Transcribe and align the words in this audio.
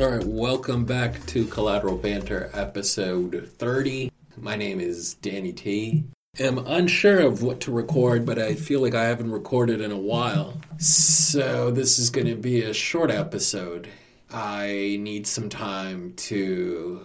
All 0.00 0.08
right, 0.08 0.24
welcome 0.24 0.86
back 0.86 1.26
to 1.26 1.44
Collateral 1.44 1.98
Banter 1.98 2.48
episode 2.54 3.50
30. 3.58 4.10
My 4.38 4.56
name 4.56 4.80
is 4.80 5.12
Danny 5.12 5.52
T. 5.52 6.04
I'm 6.42 6.56
unsure 6.56 7.20
of 7.20 7.42
what 7.42 7.60
to 7.60 7.70
record, 7.70 8.24
but 8.24 8.38
I 8.38 8.54
feel 8.54 8.80
like 8.80 8.94
I 8.94 9.04
haven't 9.04 9.30
recorded 9.30 9.82
in 9.82 9.92
a 9.92 9.98
while. 9.98 10.58
So 10.78 11.70
this 11.70 11.98
is 11.98 12.08
going 12.08 12.28
to 12.28 12.34
be 12.34 12.62
a 12.62 12.72
short 12.72 13.10
episode. 13.10 13.88
I 14.32 14.96
need 15.00 15.26
some 15.26 15.50
time 15.50 16.14
to 16.16 17.02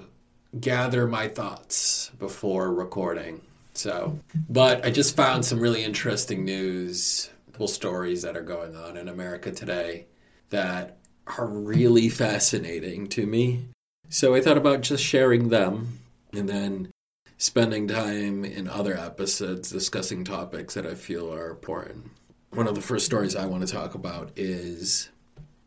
gather 0.61 1.05
my 1.05 1.27
thoughts 1.27 2.11
before 2.17 2.73
recording. 2.73 3.41
So, 3.73 4.17
but 4.49 4.85
I 4.85 4.89
just 4.89 5.17
found 5.17 5.43
some 5.43 5.59
really 5.59 5.83
interesting 5.83 6.45
news, 6.45 7.29
stories 7.65 8.21
that 8.21 8.37
are 8.37 8.41
going 8.41 8.73
on 8.77 8.95
in 8.95 9.09
America 9.09 9.51
today 9.51 10.05
that 10.49 10.99
are 11.37 11.47
really 11.47 12.09
fascinating 12.09 13.07
to 13.07 13.25
me. 13.25 13.65
So 14.09 14.35
I 14.35 14.41
thought 14.41 14.57
about 14.57 14.81
just 14.81 15.03
sharing 15.03 15.49
them 15.49 15.99
and 16.33 16.47
then 16.47 16.91
spending 17.37 17.87
time 17.87 18.45
in 18.45 18.67
other 18.67 18.97
episodes 18.97 19.69
discussing 19.69 20.23
topics 20.23 20.73
that 20.75 20.85
I 20.85 20.95
feel 20.95 21.33
are 21.33 21.49
important. 21.49 22.11
One 22.51 22.67
of 22.67 22.75
the 22.75 22.81
first 22.81 23.05
stories 23.05 23.35
I 23.35 23.45
want 23.45 23.67
to 23.67 23.73
talk 23.73 23.95
about 23.95 24.31
is 24.35 25.09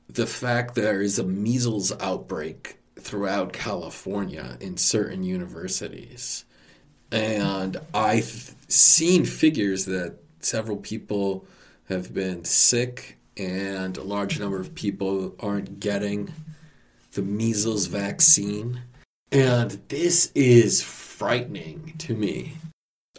the 0.08 0.26
fact 0.26 0.74
there 0.74 1.02
is 1.02 1.18
a 1.18 1.24
measles 1.24 1.92
outbreak 2.00 2.78
throughout 2.98 3.52
California 3.52 4.56
in 4.60 4.76
certain 4.76 5.22
universities. 5.22 6.44
And 7.12 7.76
I've 7.92 8.54
seen 8.68 9.24
figures 9.24 9.84
that 9.86 10.16
several 10.40 10.78
people 10.78 11.46
have 11.88 12.14
been 12.14 12.44
sick 12.44 13.17
and 13.38 13.96
a 13.96 14.02
large 14.02 14.38
number 14.38 14.60
of 14.60 14.74
people 14.74 15.34
aren't 15.38 15.80
getting 15.80 16.32
the 17.12 17.22
measles 17.22 17.86
vaccine. 17.86 18.82
And 19.30 19.72
this 19.88 20.32
is 20.34 20.82
frightening 20.82 21.94
to 21.98 22.14
me. 22.14 22.54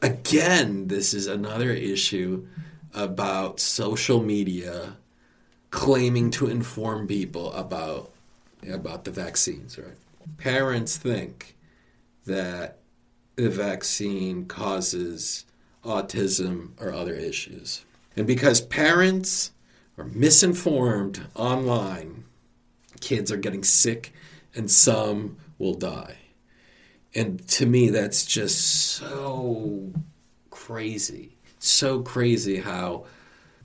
Again, 0.02 0.88
this 0.88 1.14
is 1.14 1.28
another 1.28 1.72
issue 1.72 2.48
about 2.94 3.60
social 3.60 4.22
media 4.22 4.98
claiming 5.72 6.32
to 6.32 6.48
inform 6.48 7.08
people 7.08 7.54
about 7.54 8.12
about 8.70 9.06
the 9.06 9.12
vaccines, 9.12 9.78
right? 9.78 9.96
Parents 10.38 10.98
think 10.98 11.56
that 12.26 12.80
the 13.36 13.50
vaccine 13.50 14.46
causes 14.46 15.46
autism 15.86 16.72
or 16.78 16.92
other 16.92 17.14
issues. 17.14 17.86
And 18.18 18.28
because 18.28 18.60
parents 18.60 19.52
are 20.00 20.06
misinformed 20.06 21.28
online, 21.36 22.24
kids 23.02 23.32
are 23.32 23.38
getting 23.38 23.64
sick 23.64 24.14
and 24.56 24.72
some 24.72 25.38
will 25.58 25.74
die. 25.74 26.16
And 27.14 27.46
to 27.50 27.66
me, 27.66 27.90
that's 27.90 28.26
just 28.26 28.60
so 28.60 29.92
crazy. 30.50 31.38
So 31.60 32.02
crazy 32.02 32.58
how 32.58 33.06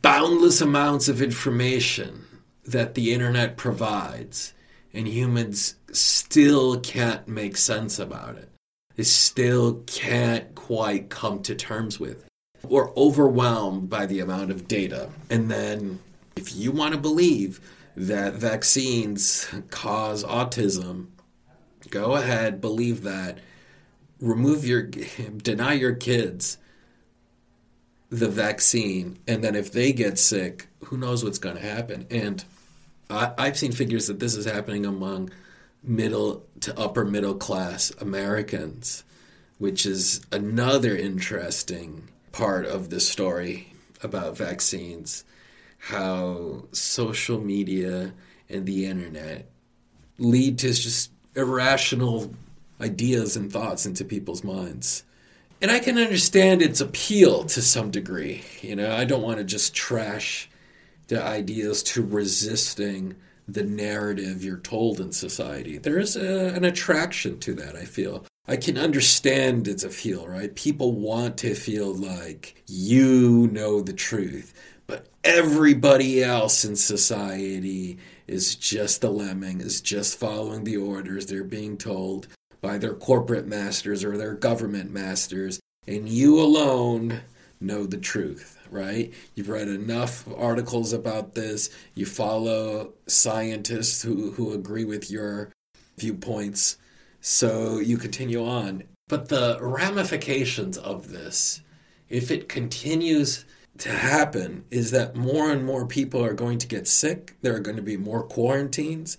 boundless 0.03 0.61
amounts 0.61 1.09
of 1.09 1.23
information 1.23 2.25
that 2.65 2.95
the 2.95 3.13
internet 3.13 3.57
provides 3.57 4.55
and 4.93 5.07
humans 5.07 5.77
still 5.93 6.81
can't 6.81 7.29
make 7.29 7.57
sense 7.57 7.99
about 7.99 8.37
it. 8.37 8.51
They 8.97 9.03
still 9.03 9.83
can't 9.87 10.55
quite 10.55 11.11
come 11.11 11.43
to 11.43 11.55
terms 11.55 12.01
with. 12.01 12.25
We're 12.63 12.95
overwhelmed 12.95 13.91
by 13.91 14.07
the 14.07 14.21
amount 14.21 14.51
of 14.51 14.67
data. 14.67 15.11
And 15.29 15.51
then 15.51 15.99
if 16.37 16.55
you 16.55 16.73
want 16.73 16.95
to 16.95 17.01
believe 17.01 17.61
that 17.97 18.35
vaccines 18.35 19.47
cause 19.71 20.25
autism, 20.25 21.07
go 21.91 22.15
ahead, 22.15 22.61
believe 22.61 23.03
that. 23.03 23.39
Remove 24.21 24.65
your, 24.65 24.83
deny 25.37 25.75
your 25.75 25.95
kids 25.95 26.59
the 28.11 28.29
vaccine, 28.29 29.19
and 29.27 29.43
then 29.43 29.57
if 29.57 29.73
they 29.73 29.93
get 29.93 30.19
sick, 30.19 30.69
who 30.85 30.97
knows 30.97 31.25
what's 31.25 31.39
going 31.39 31.57
to 31.57 31.63
happen? 31.63 32.07
And 32.11 32.45
I, 33.11 33.33
I've 33.37 33.59
seen 33.59 33.73
figures 33.73 34.07
that 34.07 34.21
this 34.21 34.37
is 34.37 34.45
happening 34.45 34.87
among 34.87 35.31
middle 35.83 36.45
to 36.61 36.79
upper 36.79 37.05
middle 37.05 37.35
class 37.35 37.91
Americans, 38.01 39.03
which 39.59 39.85
is 39.85 40.25
another 40.31 40.97
interesting 40.97 42.09
part 42.31 42.67
of 42.67 42.91
the 42.91 43.01
story 43.01 43.75
about 44.03 44.37
vaccines 44.37 45.25
how 45.85 46.65
social 46.73 47.39
media 47.39 48.15
and 48.49 48.65
the 48.65 48.87
internet 48.87 49.51
lead 50.19 50.59
to 50.59 50.73
just 50.73 51.11
irrational 51.35 52.33
ideas 52.81 53.37
and 53.37 53.53
thoughts 53.53 53.85
into 53.85 54.03
people's 54.03 54.43
minds. 54.43 55.05
And 55.61 55.71
I 55.71 55.81
can 55.81 55.99
understand 55.99 56.63
its 56.63 56.81
appeal 56.81 57.45
to 57.45 57.61
some 57.61 57.91
degree. 57.91 58.43
You 58.63 58.77
know, 58.77 58.97
I 58.97 59.05
don't 59.05 59.23
want 59.23 59.39
to 59.39 59.45
just 59.45 59.75
trash 59.75 60.49
the 61.09 61.23
ideas 61.23 61.83
to 61.83 62.03
resisting 62.03 63.17
the 63.47 63.63
narrative 63.63 64.43
you're 64.43 64.57
told 64.57 65.01
in 65.01 65.13
society. 65.13 65.77
There 65.77 65.99
is 65.99 66.17
a, 66.17 66.55
an 66.55 66.65
attraction 66.65 67.39
to 67.41 67.53
that, 67.57 67.77
I 67.77 67.85
feel. 67.85 68.25
I 68.49 68.57
can 68.57 68.79
understand 68.79 69.69
its 69.69 69.85
appeal, 69.85 70.27
right? 70.27 70.55
People 70.55 70.93
want 70.93 71.37
to 71.39 71.55
feel 71.55 71.95
like 71.95 72.63
you 72.67 73.49
know 73.53 73.83
the 73.83 73.93
truth 73.93 74.55
but 74.87 75.09
everybody 75.23 76.23
else 76.23 76.65
in 76.65 76.77
society 76.77 77.99
is 78.27 78.55
just 78.57 79.05
a 79.05 79.11
lemming, 79.11 79.61
is 79.61 79.81
just 79.81 80.19
following 80.19 80.65
the 80.65 80.77
orders 80.77 81.27
they're 81.27 81.45
being 81.45 81.77
told 81.77 82.29
by 82.61 82.79
their 82.79 82.95
corporate 82.95 83.47
masters 83.47 84.03
or 84.03 84.17
their 84.17 84.35
government 84.35 84.91
masters, 84.91 85.61
and 85.87 86.09
you 86.09 86.41
alone 86.41 87.21
know 87.61 87.87
the 87.87 87.99
truth, 87.99 88.59
right? 88.71 89.13
You've 89.35 89.51
read 89.51 89.69
enough 89.69 90.27
articles 90.37 90.93
about 90.93 91.35
this, 91.35 91.71
you 91.95 92.07
follow 92.07 92.93
scientists 93.07 94.03
who, 94.03 94.33
who 94.33 94.53
agree 94.53 94.85
with 94.85 95.11
your 95.11 95.53
viewpoints, 95.99 96.79
so 97.21 97.79
you 97.79 97.99
continue 97.99 98.45
on. 98.45 98.85
But 99.09 99.29
the 99.29 99.59
ramifications 99.61 100.79
of 100.79 101.11
this, 101.11 101.61
if 102.09 102.31
it 102.31 102.49
continues 102.49 103.45
to 103.79 103.91
happen 103.91 104.65
is 104.71 104.91
that 104.93 105.17
more 105.17 105.51
and 105.51 105.65
more 105.65 105.87
people 105.87 106.25
are 106.25 106.35
going 106.35 106.59
to 106.59 106.67
get 106.67 106.87
sick. 106.87 107.37
There 107.43 107.55
are 107.55 107.61
going 107.61 107.77
to 107.77 107.83
be 107.83 107.97
more 107.97 108.23
quarantines. 108.23 109.19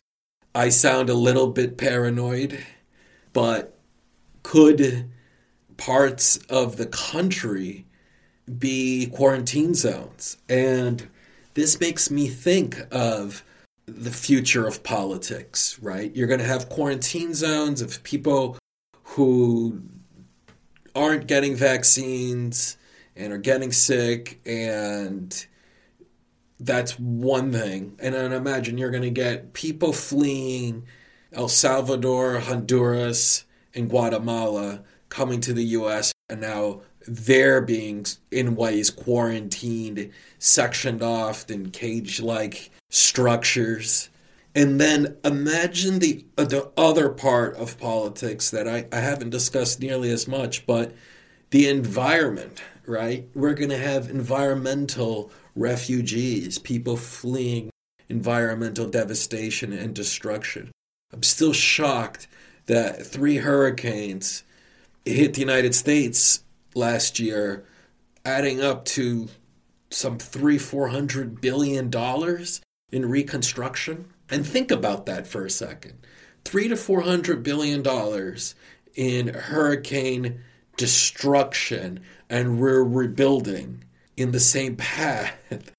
I 0.54 0.70
sound 0.70 1.10
a 1.10 1.14
little 1.14 1.48
bit 1.48 1.78
paranoid, 1.78 2.64
but 3.34 3.78
could 4.44 5.10
parts 5.78 6.38
of 6.50 6.78
the 6.78 6.86
country 6.86 7.86
be 8.58 9.08
quarantine 9.08 9.74
zones? 9.74 10.38
And 10.48 11.10
this 11.56 11.80
makes 11.80 12.10
me 12.10 12.28
think 12.28 12.78
of 12.92 13.44
the 13.86 14.12
future 14.12 14.66
of 14.66 14.84
politics, 14.84 15.78
right? 15.80 16.16
You're 16.16 16.28
going 16.28 16.40
to 16.40 16.46
have 16.46 16.70
quarantine 16.70 17.34
zones 17.34 17.82
of 17.82 18.02
people 18.04 18.58
who 19.04 19.82
aren't 20.96 21.28
getting 21.28 21.56
vaccines 21.56 22.78
and 23.16 23.32
are 23.32 23.38
getting 23.38 23.72
sick 23.72 24.40
and 24.46 25.46
that's 26.60 26.98
one 27.00 27.52
thing. 27.52 27.96
And 28.00 28.16
then 28.16 28.32
imagine 28.32 28.78
you're 28.78 28.92
going 28.92 29.04
to 29.04 29.10
get 29.10 29.54
people 29.54 29.94
fleeing 29.94 30.86
El 31.34 31.50
Salvador, 31.50 32.40
Honduras, 32.40 33.46
and 33.74 33.90
Guatemala 33.90 34.84
coming 35.10 35.42
to 35.42 35.54
the 35.54 35.64
US 35.64 36.14
and 36.30 36.42
now 36.42 36.82
they're 37.08 37.62
being 37.62 38.06
in 38.32 38.56
ways 38.56 38.90
quarantined, 38.90 40.12
sectioned 40.40 41.04
off 41.04 41.50
in 41.50 41.70
cage 41.70 42.20
like 42.20 42.72
structures. 42.90 44.10
And 44.56 44.80
then 44.80 45.18
imagine 45.24 46.00
the 46.00 46.26
uh, 46.38 46.46
the 46.46 46.72
other 46.78 47.10
part 47.10 47.56
of 47.58 47.78
politics 47.78 48.50
that 48.52 48.68
I, 48.68 48.88
I 48.92 49.02
haven't 49.02 49.30
discussed 49.30 49.82
nearly 49.82 50.10
as 50.12 50.28
much, 50.28 50.66
but 50.66 50.94
the 51.52 51.70
environment 51.70 52.62
right? 52.88 53.28
We're 53.34 53.54
going 53.54 53.70
to 53.70 53.78
have 53.78 54.10
environmental 54.10 55.32
refugees, 55.56 56.58
people 56.58 56.98
fleeing 56.98 57.70
environmental 58.10 58.88
devastation 58.88 59.74
and 59.74 59.94
destruction. 59.96 60.72
I'm 61.12 61.24
still 61.24 61.54
shocked 61.54 62.28
that 62.66 63.06
three 63.06 63.38
hurricanes 63.38 64.44
hit 65.06 65.34
the 65.34 65.42
United 65.42 65.76
States 65.76 66.44
last 66.74 67.20
year, 67.20 67.66
adding 68.24 68.62
up 68.62 68.86
to 68.86 69.30
some 69.90 70.18
three, 70.18 70.58
four 70.58 70.90
hundred 70.90 71.40
billion 71.42 71.90
dollars 71.90 72.62
in 72.92 73.08
reconstruction. 73.08 74.06
And 74.30 74.46
think 74.46 74.72
about 74.72 75.06
that 75.06 75.28
for 75.28 75.46
a 75.46 75.50
second. 75.50 75.94
Three 76.44 76.68
to 76.68 76.76
four 76.76 77.02
hundred 77.02 77.44
billion 77.44 77.82
dollars 77.82 78.56
in 78.96 79.28
hurricane 79.28 80.42
destruction 80.78 82.02
and 82.30 82.60
we're 82.60 82.84
rebuilding 82.84 83.84
in 84.18 84.32
the 84.32 84.40
same 84.40 84.76
path. 84.76 85.72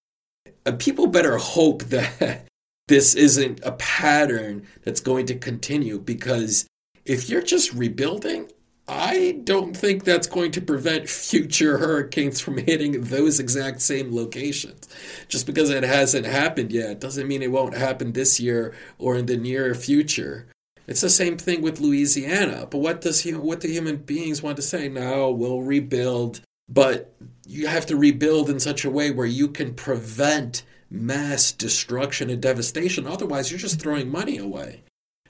People 0.78 1.06
better 1.06 1.36
hope 1.38 1.84
that 1.84 2.46
this 2.88 3.14
isn't 3.14 3.60
a 3.64 3.72
pattern 3.72 4.66
that's 4.84 5.00
going 5.00 5.26
to 5.26 5.34
continue 5.34 5.98
because 5.98 6.66
if 7.04 7.28
you're 7.28 7.42
just 7.42 7.72
rebuilding, 7.72 8.50
I 8.88 9.40
don't 9.42 9.76
think 9.76 10.04
that's 10.04 10.28
going 10.28 10.52
to 10.52 10.60
prevent 10.60 11.08
future 11.08 11.78
hurricanes 11.78 12.40
from 12.40 12.58
hitting 12.58 13.00
those 13.02 13.40
exact 13.40 13.80
same 13.80 14.14
locations. 14.14 14.88
Just 15.28 15.46
because 15.46 15.70
it 15.70 15.82
hasn't 15.82 16.26
happened 16.26 16.70
yet 16.70 17.00
doesn't 17.00 17.26
mean 17.26 17.42
it 17.42 17.50
won't 17.50 17.76
happen 17.76 18.12
this 18.12 18.38
year 18.38 18.74
or 18.98 19.16
in 19.16 19.26
the 19.26 19.36
near 19.36 19.74
future. 19.74 20.46
It's 20.86 21.00
the 21.00 21.10
same 21.10 21.36
thing 21.36 21.62
with 21.62 21.80
Louisiana. 21.80 22.66
But 22.70 22.78
what 22.78 23.00
does 23.00 23.24
what 23.24 23.60
do 23.60 23.68
human 23.68 23.96
beings 23.96 24.42
want 24.42 24.56
to 24.56 24.62
say? 24.62 24.88
No, 24.88 25.30
we'll 25.30 25.62
rebuild, 25.62 26.40
but 26.68 27.14
you 27.46 27.66
have 27.66 27.86
to 27.86 27.96
rebuild 27.96 28.50
in 28.50 28.60
such 28.60 28.84
a 28.84 28.90
way 28.90 29.10
where 29.10 29.26
you 29.26 29.48
can 29.48 29.74
prevent 29.74 30.62
mass 30.90 31.52
destruction 31.52 32.30
and 32.30 32.40
devastation. 32.40 33.06
Otherwise, 33.06 33.50
you're 33.50 33.58
just 33.58 33.80
throwing 33.80 34.10
money 34.10 34.38
away 34.38 34.82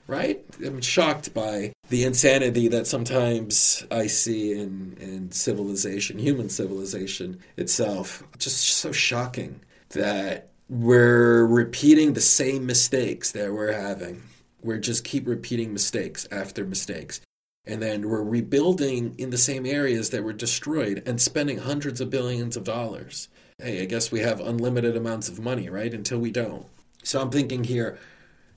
right? 0.07 0.43
I'm 0.65 0.81
shocked 0.81 1.33
by 1.33 1.73
the 1.89 2.03
insanity 2.05 2.67
that 2.69 2.87
sometimes 2.87 3.85
I 3.91 4.07
see 4.07 4.53
in, 4.53 4.97
in 4.99 5.31
civilization, 5.31 6.17
human 6.17 6.49
civilization 6.49 7.39
itself. 7.57 8.23
Just 8.37 8.67
so 8.69 8.91
shocking 8.91 9.59
that 9.89 10.49
we're 10.69 11.45
repeating 11.45 12.13
the 12.13 12.21
same 12.21 12.65
mistakes 12.65 13.31
that 13.33 13.53
we're 13.53 13.73
having. 13.73 14.23
We're 14.67 14.79
just 14.79 15.05
keep 15.05 15.25
repeating 15.25 15.71
mistakes 15.71 16.27
after 16.29 16.65
mistakes. 16.65 17.21
And 17.65 17.81
then 17.81 18.09
we're 18.09 18.21
rebuilding 18.21 19.15
in 19.17 19.29
the 19.29 19.37
same 19.37 19.65
areas 19.65 20.09
that 20.09 20.25
were 20.25 20.33
destroyed 20.33 21.03
and 21.05 21.21
spending 21.21 21.59
hundreds 21.59 22.01
of 22.01 22.09
billions 22.09 22.57
of 22.57 22.65
dollars. 22.65 23.29
Hey, 23.59 23.81
I 23.81 23.85
guess 23.85 24.11
we 24.11 24.19
have 24.19 24.41
unlimited 24.41 24.97
amounts 24.97 25.29
of 25.29 25.39
money, 25.39 25.69
right? 25.69 25.93
Until 25.93 26.19
we 26.19 26.31
don't. 26.31 26.65
So 27.01 27.21
I'm 27.21 27.29
thinking 27.29 27.63
here, 27.63 27.97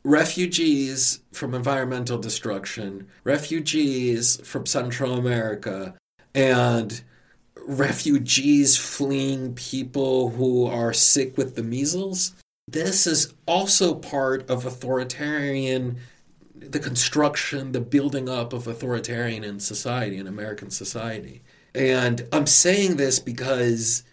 refugees 0.03 1.21
from 1.31 1.55
environmental 1.55 2.19
destruction, 2.19 3.07
refugees 3.23 4.41
from 4.45 4.67
Central 4.67 5.15
America, 5.15 5.95
and 6.35 7.03
refugees 7.65 8.77
fleeing 8.77 9.55
people 9.55 10.31
who 10.31 10.67
are 10.67 10.93
sick 10.93 11.39
with 11.39 11.55
the 11.55 11.63
measles. 11.63 12.33
This 12.71 13.07
is 13.07 13.35
also 13.47 13.95
part 13.95 14.49
of 14.49 14.65
authoritarian, 14.65 15.99
the 16.55 16.79
construction, 16.79 17.73
the 17.73 17.81
building 17.81 18.29
up 18.29 18.53
of 18.53 18.67
authoritarian 18.67 19.43
in 19.43 19.59
society, 19.61 20.19
in 20.19 20.27
American 20.27 20.71
society. 20.71 21.43
And 21.75 22.29
I'm 22.33 22.47
saying 22.47 22.97
this 22.97 23.19
because 23.19 24.05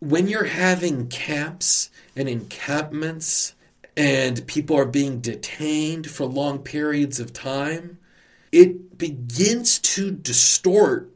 when 0.00 0.28
you're 0.28 0.44
having 0.44 1.08
camps 1.08 1.90
and 2.16 2.28
encampments 2.28 3.54
and 3.96 4.46
people 4.46 4.76
are 4.76 4.86
being 4.86 5.20
detained 5.20 6.10
for 6.10 6.26
long 6.26 6.58
periods 6.58 7.20
of 7.20 7.32
time, 7.32 7.98
it 8.50 8.98
begins 8.98 9.78
to 9.78 10.10
distort 10.10 11.10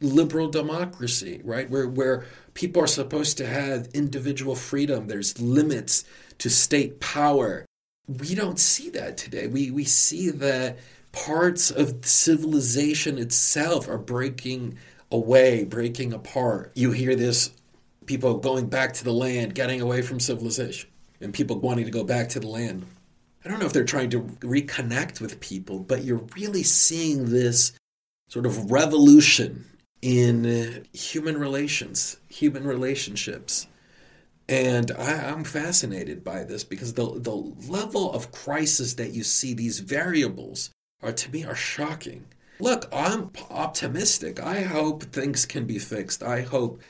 liberal 0.00 0.48
democracy, 0.48 1.40
right? 1.44 1.68
Where 1.68 1.88
where 1.88 2.24
people 2.54 2.82
are 2.82 2.88
supposed 2.88 3.38
to 3.38 3.46
have 3.46 3.88
individual 3.94 4.54
freedom, 4.54 5.06
there's 5.06 5.40
limits 5.40 6.04
to 6.38 6.50
state 6.50 7.00
power. 7.00 7.64
We 8.06 8.34
don't 8.34 8.58
see 8.58 8.90
that 8.90 9.16
today. 9.16 9.46
We 9.46 9.70
we 9.70 9.84
see 9.84 10.30
that 10.30 10.78
parts 11.12 11.70
of 11.70 12.04
civilization 12.04 13.18
itself 13.18 13.88
are 13.88 13.98
breaking 13.98 14.78
away, 15.10 15.64
breaking 15.64 16.12
apart. 16.12 16.72
You 16.74 16.90
hear 16.92 17.14
this 17.14 17.50
people 18.06 18.38
going 18.38 18.68
back 18.68 18.92
to 18.94 19.04
the 19.04 19.12
land, 19.12 19.54
getting 19.54 19.80
away 19.80 20.02
from 20.02 20.18
civilization 20.20 20.90
and 21.20 21.32
people 21.32 21.58
wanting 21.60 21.84
to 21.84 21.90
go 21.90 22.02
back 22.02 22.28
to 22.30 22.40
the 22.40 22.48
land. 22.48 22.84
I 23.44 23.48
don't 23.48 23.60
know 23.60 23.66
if 23.66 23.72
they're 23.72 23.84
trying 23.84 24.10
to 24.10 24.20
reconnect 24.20 25.20
with 25.20 25.40
people, 25.40 25.80
but 25.80 26.04
you're 26.04 26.24
really 26.36 26.62
seeing 26.62 27.30
this 27.30 27.72
sort 28.28 28.46
of 28.46 28.70
revolution 28.70 29.66
in 30.02 30.84
human 30.92 31.38
relations, 31.38 32.18
human 32.28 32.64
relationships. 32.64 33.68
And 34.48 34.90
I, 34.90 35.12
am 35.12 35.44
fascinated 35.44 36.24
by 36.24 36.42
this 36.42 36.64
because 36.64 36.94
the, 36.94 37.18
the 37.18 37.34
level 37.70 38.12
of 38.12 38.32
crisis 38.32 38.94
that 38.94 39.12
you 39.12 39.22
see, 39.22 39.54
these 39.54 39.78
variables, 39.78 40.70
are 41.00 41.12
to 41.12 41.30
me 41.30 41.44
are 41.44 41.54
shocking. 41.54 42.26
Look, 42.58 42.88
I'm 42.92 43.30
optimistic. 43.50 44.40
I 44.40 44.62
hope 44.62 45.04
things 45.04 45.46
can 45.46 45.64
be 45.64 45.78
fixed. 45.78 46.22
I 46.22 46.42
hope 46.42 46.80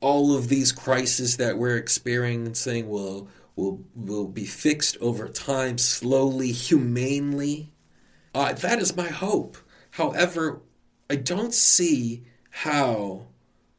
all 0.00 0.36
of 0.36 0.48
these 0.48 0.72
crises 0.72 1.36
that 1.36 1.58
we're 1.58 1.76
experiencing 1.76 2.88
will 2.88 3.28
will 3.56 3.80
will 3.94 4.28
be 4.28 4.44
fixed 4.44 4.96
over 5.00 5.28
time, 5.28 5.78
slowly, 5.78 6.52
humanely. 6.52 7.72
Uh, 8.34 8.52
that 8.52 8.78
is 8.78 8.96
my 8.96 9.08
hope. 9.08 9.56
However, 9.92 10.60
I 11.10 11.16
don't 11.16 11.54
see 11.54 12.24
how 12.62 13.24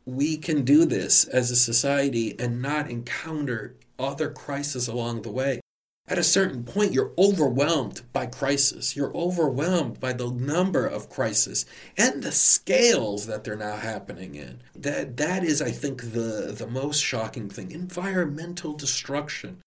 we 0.06 0.38
can 0.38 0.64
do 0.64 0.86
this 0.86 1.26
as 1.26 1.52
a 1.52 1.56
society 1.56 2.34
and 2.40 2.62
not 2.62 2.90
encounter 2.90 3.76
other 4.00 4.30
crises 4.30 4.88
along 4.88 5.22
the 5.22 5.32
way. 5.32 5.60
At 6.08 6.18
a 6.18 6.24
certain 6.24 6.64
point, 6.64 6.94
you're 6.94 7.12
overwhelmed 7.18 8.02
by 8.14 8.26
crisis. 8.26 8.96
You're 8.96 9.16
overwhelmed 9.16 10.00
by 10.00 10.14
the 10.14 10.32
number 10.32 10.88
of 10.88 11.10
crises 11.10 11.66
and 11.98 12.24
the 12.24 12.32
scales 12.32 13.28
that 13.28 13.44
they're 13.44 13.58
now 13.58 13.76
happening 13.76 14.36
in. 14.36 14.62
That 14.74 15.18
that 15.18 15.44
is, 15.44 15.62
I 15.62 15.72
think, 15.72 16.14
the 16.14 16.56
the 16.58 16.68
most 16.68 17.04
shocking 17.04 17.50
thing. 17.50 17.72
Environmental 17.72 18.74
destruction. 18.74 19.60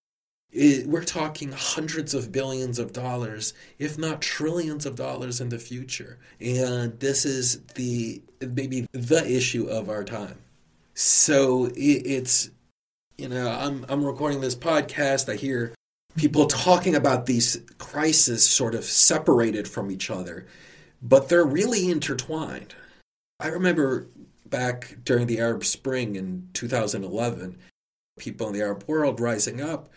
It, 0.53 0.87
we're 0.87 1.05
talking 1.05 1.53
hundreds 1.53 2.13
of 2.13 2.31
billions 2.31 2.79
of 2.79 2.93
dollars, 2.93 3.55
if 3.79 3.97
not 3.97 4.21
trillions 4.21 4.85
of 4.85 4.97
dollars 4.97 5.41
in 5.41 5.49
the 5.49 5.59
future. 5.59 6.19
And 6.41 7.01
this 7.01 7.25
is 7.25 7.63
the 7.75 8.23
maybe 8.41 8.87
the 8.93 9.27
issue 9.27 9.67
of 9.67 9.89
our 9.89 10.05
time. 10.05 10.39
So 10.95 11.67
it, 11.67 12.03
it's, 12.05 12.51
you 13.17 13.29
know, 13.29 13.51
I'm, 13.51 13.87
I'm 13.89 14.05
recording 14.05 14.43
this 14.43 14.55
podcast. 14.55 15.33
I 15.33 15.37
hear 15.37 15.75
people 16.17 16.47
talking 16.47 16.95
about 16.95 17.25
these 17.25 17.63
crises 17.79 18.47
sort 18.47 18.75
of 18.75 18.85
separated 18.85 19.67
from 19.67 19.91
each 19.91 20.11
other, 20.11 20.47
but 21.01 21.31
they're 21.31 21.47
really 21.47 21.91
intertwined. 21.91 22.75
I 23.41 23.49
remember 23.49 24.07
back 24.45 24.99
during 25.03 25.27
the 25.27 25.41
Arab 25.41 25.65
Spring 25.65 26.15
in 26.17 26.49
2011, 26.53 27.57
people 28.19 28.49
in 28.49 28.53
the 28.53 28.61
Arab 28.61 28.85
world 28.87 29.19
rising 29.19 29.63
up 29.63 29.89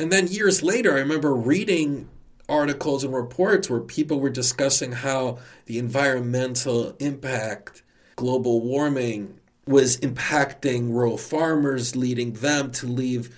and 0.00 0.10
then 0.10 0.28
years 0.28 0.62
later, 0.62 0.96
I 0.96 1.00
remember 1.00 1.34
reading 1.34 2.08
articles 2.48 3.04
and 3.04 3.12
reports 3.12 3.68
where 3.68 3.80
people 3.80 4.18
were 4.18 4.30
discussing 4.30 4.92
how 4.92 5.36
the 5.66 5.78
environmental 5.78 6.96
impact, 7.00 7.82
global 8.16 8.62
warming, 8.62 9.38
was 9.66 9.98
impacting 9.98 10.90
rural 10.90 11.18
farmers, 11.18 11.96
leading 11.96 12.32
them 12.32 12.72
to 12.72 12.86
leave 12.86 13.28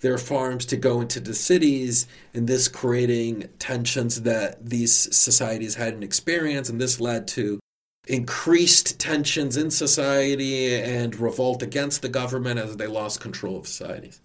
their 0.00 0.18
farms 0.18 0.66
to 0.66 0.76
go 0.76 1.00
into 1.00 1.20
the 1.20 1.32
cities, 1.32 2.06
and 2.34 2.46
this 2.46 2.68
creating 2.68 3.48
tensions 3.58 4.20
that 4.20 4.68
these 4.68 4.92
societies 5.16 5.76
hadn't 5.76 6.02
experienced. 6.02 6.68
And 6.68 6.78
this 6.78 7.00
led 7.00 7.28
to 7.28 7.60
increased 8.06 9.00
tensions 9.00 9.56
in 9.56 9.70
society 9.70 10.74
and 10.74 11.18
revolt 11.18 11.62
against 11.62 12.02
the 12.02 12.10
government 12.10 12.60
as 12.60 12.76
they 12.76 12.86
lost 12.86 13.22
control 13.22 13.56
of 13.56 13.66
societies 13.66 14.20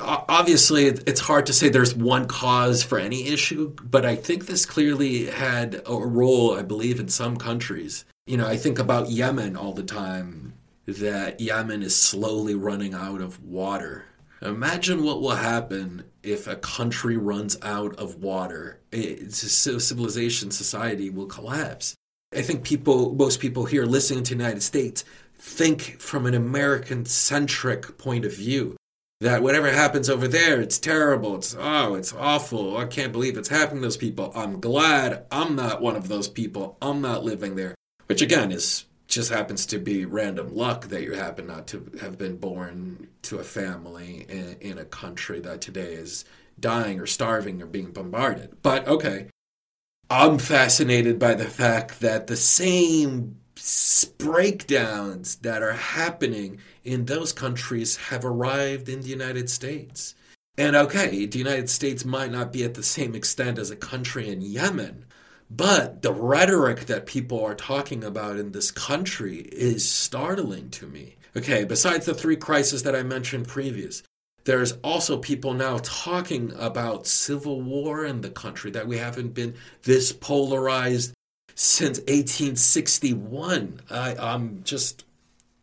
obviously 0.00 0.86
it's 0.86 1.20
hard 1.20 1.46
to 1.46 1.52
say 1.52 1.68
there's 1.68 1.94
one 1.94 2.26
cause 2.26 2.82
for 2.82 2.98
any 2.98 3.28
issue 3.28 3.74
but 3.82 4.04
i 4.04 4.14
think 4.14 4.46
this 4.46 4.66
clearly 4.66 5.26
had 5.26 5.82
a 5.86 5.94
role 5.94 6.56
i 6.56 6.62
believe 6.62 7.00
in 7.00 7.08
some 7.08 7.36
countries. 7.36 8.04
You 8.26 8.36
know 8.36 8.46
i 8.46 8.56
think 8.56 8.78
about 8.78 9.10
yemen 9.10 9.56
all 9.56 9.72
the 9.72 9.82
time 9.82 10.54
that 10.86 11.40
yemen 11.40 11.82
is 11.82 11.94
slowly 11.94 12.54
running 12.54 12.94
out 12.94 13.20
of 13.20 13.44
water. 13.44 14.06
Imagine 14.40 15.04
what 15.04 15.20
will 15.20 15.36
happen 15.36 16.04
if 16.22 16.46
a 16.46 16.56
country 16.56 17.18
runs 17.18 17.58
out 17.62 17.94
of 17.96 18.22
water. 18.22 18.80
It's 18.90 19.38
civilization 19.38 20.50
society 20.50 21.10
will 21.10 21.26
collapse. 21.26 21.94
I 22.34 22.40
think 22.40 22.64
people 22.64 23.14
most 23.14 23.40
people 23.40 23.66
here 23.66 23.84
listening 23.84 24.22
to 24.24 24.34
the 24.34 24.42
united 24.42 24.62
states 24.62 25.04
think 25.40 26.00
from 26.00 26.26
an 26.26 26.34
american 26.34 27.06
centric 27.06 27.96
point 27.96 28.24
of 28.24 28.34
view 28.34 28.76
that 29.20 29.42
whatever 29.42 29.70
happens 29.70 30.08
over 30.08 30.28
there, 30.28 30.60
it's 30.60 30.78
terrible. 30.78 31.36
It's 31.36 31.56
oh, 31.58 31.94
it's 31.94 32.12
awful. 32.12 32.76
I 32.76 32.86
can't 32.86 33.12
believe 33.12 33.36
it's 33.36 33.48
happening 33.48 33.82
to 33.82 33.86
those 33.86 33.96
people. 33.96 34.32
I'm 34.34 34.60
glad 34.60 35.26
I'm 35.30 35.56
not 35.56 35.82
one 35.82 35.96
of 35.96 36.08
those 36.08 36.28
people. 36.28 36.76
I'm 36.80 37.00
not 37.00 37.24
living 37.24 37.56
there. 37.56 37.74
Which 38.06 38.22
again 38.22 38.52
is 38.52 38.84
just 39.08 39.30
happens 39.30 39.64
to 39.66 39.78
be 39.78 40.04
random 40.04 40.54
luck 40.54 40.88
that 40.88 41.02
you 41.02 41.14
happen 41.14 41.46
not 41.46 41.66
to 41.66 41.90
have 42.00 42.18
been 42.18 42.36
born 42.36 43.08
to 43.22 43.38
a 43.38 43.44
family 43.44 44.26
in, 44.28 44.56
in 44.60 44.78
a 44.78 44.84
country 44.84 45.40
that 45.40 45.62
today 45.62 45.94
is 45.94 46.26
dying 46.60 47.00
or 47.00 47.06
starving 47.06 47.62
or 47.62 47.66
being 47.66 47.90
bombarded. 47.90 48.58
But 48.62 48.86
okay. 48.86 49.28
I'm 50.10 50.38
fascinated 50.38 51.18
by 51.18 51.34
the 51.34 51.44
fact 51.44 52.00
that 52.00 52.28
the 52.28 52.36
same 52.36 53.36
breakdowns 54.18 55.36
that 55.36 55.62
are 55.62 55.72
happening 55.72 56.58
in 56.84 57.04
those 57.04 57.32
countries 57.32 57.96
have 57.96 58.24
arrived 58.24 58.88
in 58.88 59.00
the 59.00 59.08
United 59.08 59.48
States. 59.50 60.14
And 60.56 60.74
okay, 60.74 61.26
the 61.26 61.38
United 61.38 61.70
States 61.70 62.04
might 62.04 62.32
not 62.32 62.52
be 62.52 62.64
at 62.64 62.74
the 62.74 62.82
same 62.82 63.14
extent 63.14 63.58
as 63.58 63.70
a 63.70 63.76
country 63.76 64.28
in 64.28 64.40
Yemen, 64.40 65.04
but 65.50 66.02
the 66.02 66.12
rhetoric 66.12 66.86
that 66.86 67.06
people 67.06 67.44
are 67.44 67.54
talking 67.54 68.02
about 68.02 68.36
in 68.36 68.52
this 68.52 68.70
country 68.70 69.38
is 69.52 69.88
startling 69.88 70.70
to 70.70 70.86
me. 70.86 71.16
Okay, 71.36 71.64
besides 71.64 72.06
the 72.06 72.14
three 72.14 72.36
crises 72.36 72.82
that 72.82 72.96
I 72.96 73.02
mentioned 73.02 73.46
previous, 73.46 74.02
there's 74.44 74.72
also 74.82 75.18
people 75.18 75.54
now 75.54 75.78
talking 75.82 76.52
about 76.58 77.06
civil 77.06 77.60
war 77.60 78.04
in 78.04 78.22
the 78.22 78.30
country 78.30 78.70
that 78.72 78.88
we 78.88 78.98
haven't 78.98 79.34
been 79.34 79.54
this 79.82 80.10
polarized 80.10 81.12
since 81.60 81.98
1861. 82.02 83.80
I, 83.90 84.14
I'm 84.14 84.62
just 84.62 85.04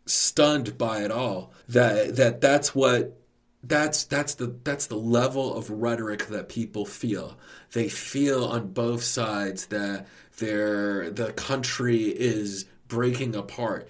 stunned 0.06 0.78
by 0.78 1.04
it 1.04 1.10
all. 1.10 1.54
That 1.70 2.18
that 2.18 2.42
that's 2.42 2.76
what 2.76 3.18
that's 3.64 4.04
that's 4.04 4.36
the 4.36 4.54
that's 4.66 4.88
the 4.88 4.98
level 4.98 5.56
of 5.56 5.70
rhetoric 5.70 6.28
that 6.28 6.50
people 6.50 6.86
feel. 6.86 7.38
They 7.72 7.88
feel 7.88 8.44
on 8.44 8.74
both 8.74 9.04
sides 9.04 9.68
that 9.68 10.06
their 10.38 11.10
the 11.12 11.32
country 11.32 12.08
is 12.08 12.66
breaking 12.90 13.34
apart. 13.34 13.88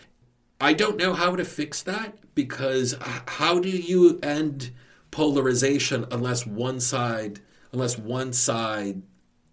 I 0.62 0.74
don't 0.74 0.98
know 0.98 1.14
how 1.14 1.36
to 1.36 1.44
fix 1.44 1.82
that 1.84 2.20
because 2.36 2.96
how 3.02 3.58
do 3.58 3.70
you 3.70 4.20
end 4.22 4.70
polarization 5.10 6.06
unless 6.12 6.46
one 6.46 6.80
side 6.80 7.40
unless 7.72 7.98
one 7.98 8.32
side 8.32 9.02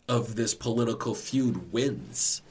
of 0.08 0.36
this 0.36 0.54
political 0.54 1.14
feud 1.14 1.72
wins, 1.72 2.42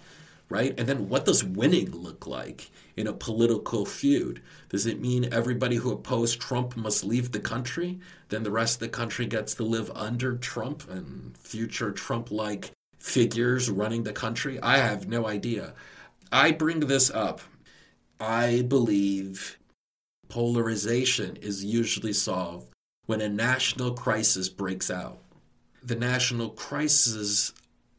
right? 0.50 0.74
And 0.78 0.88
then 0.88 1.10
what 1.10 1.26
does 1.26 1.44
winning 1.44 1.92
look 1.92 2.26
like 2.26 2.72
in 2.96 3.08
a 3.08 3.14
political 3.14 3.86
feud? 3.86 4.42
Does 4.70 4.86
it 4.86 5.02
mean 5.02 5.34
everybody 5.34 5.78
who 5.78 5.92
opposed 5.92 6.40
Trump 6.40 6.76
must 6.76 7.04
leave 7.04 7.32
the 7.32 7.40
country? 7.40 8.00
Then 8.30 8.44
the 8.44 8.52
rest 8.52 8.76
of 8.76 8.80
the 8.80 8.90
country 8.90 9.26
gets 9.26 9.54
to 9.56 9.64
live 9.64 9.92
under 9.96 10.38
Trump 10.38 10.90
and 10.90 11.38
future 11.38 11.92
Trump 11.92 12.32
like 12.32 12.72
figures 13.02 13.70
running 13.70 14.04
the 14.04 14.14
country? 14.14 14.60
I 14.62 14.78
have 14.78 15.08
no 15.08 15.28
idea. 15.28 15.74
I 16.32 16.52
bring 16.52 16.82
this 16.82 17.10
up. 17.10 17.42
I 18.20 18.62
believe 18.62 19.58
polarization 20.30 21.36
is 21.38 21.66
usually 21.66 22.14
solved 22.14 22.72
when 23.08 23.20
a 23.20 23.28
national 23.28 23.94
crisis 23.94 24.48
breaks 24.48 24.90
out. 24.90 25.20
The 25.84 25.96
national 25.96 26.50
crisis 26.50 27.54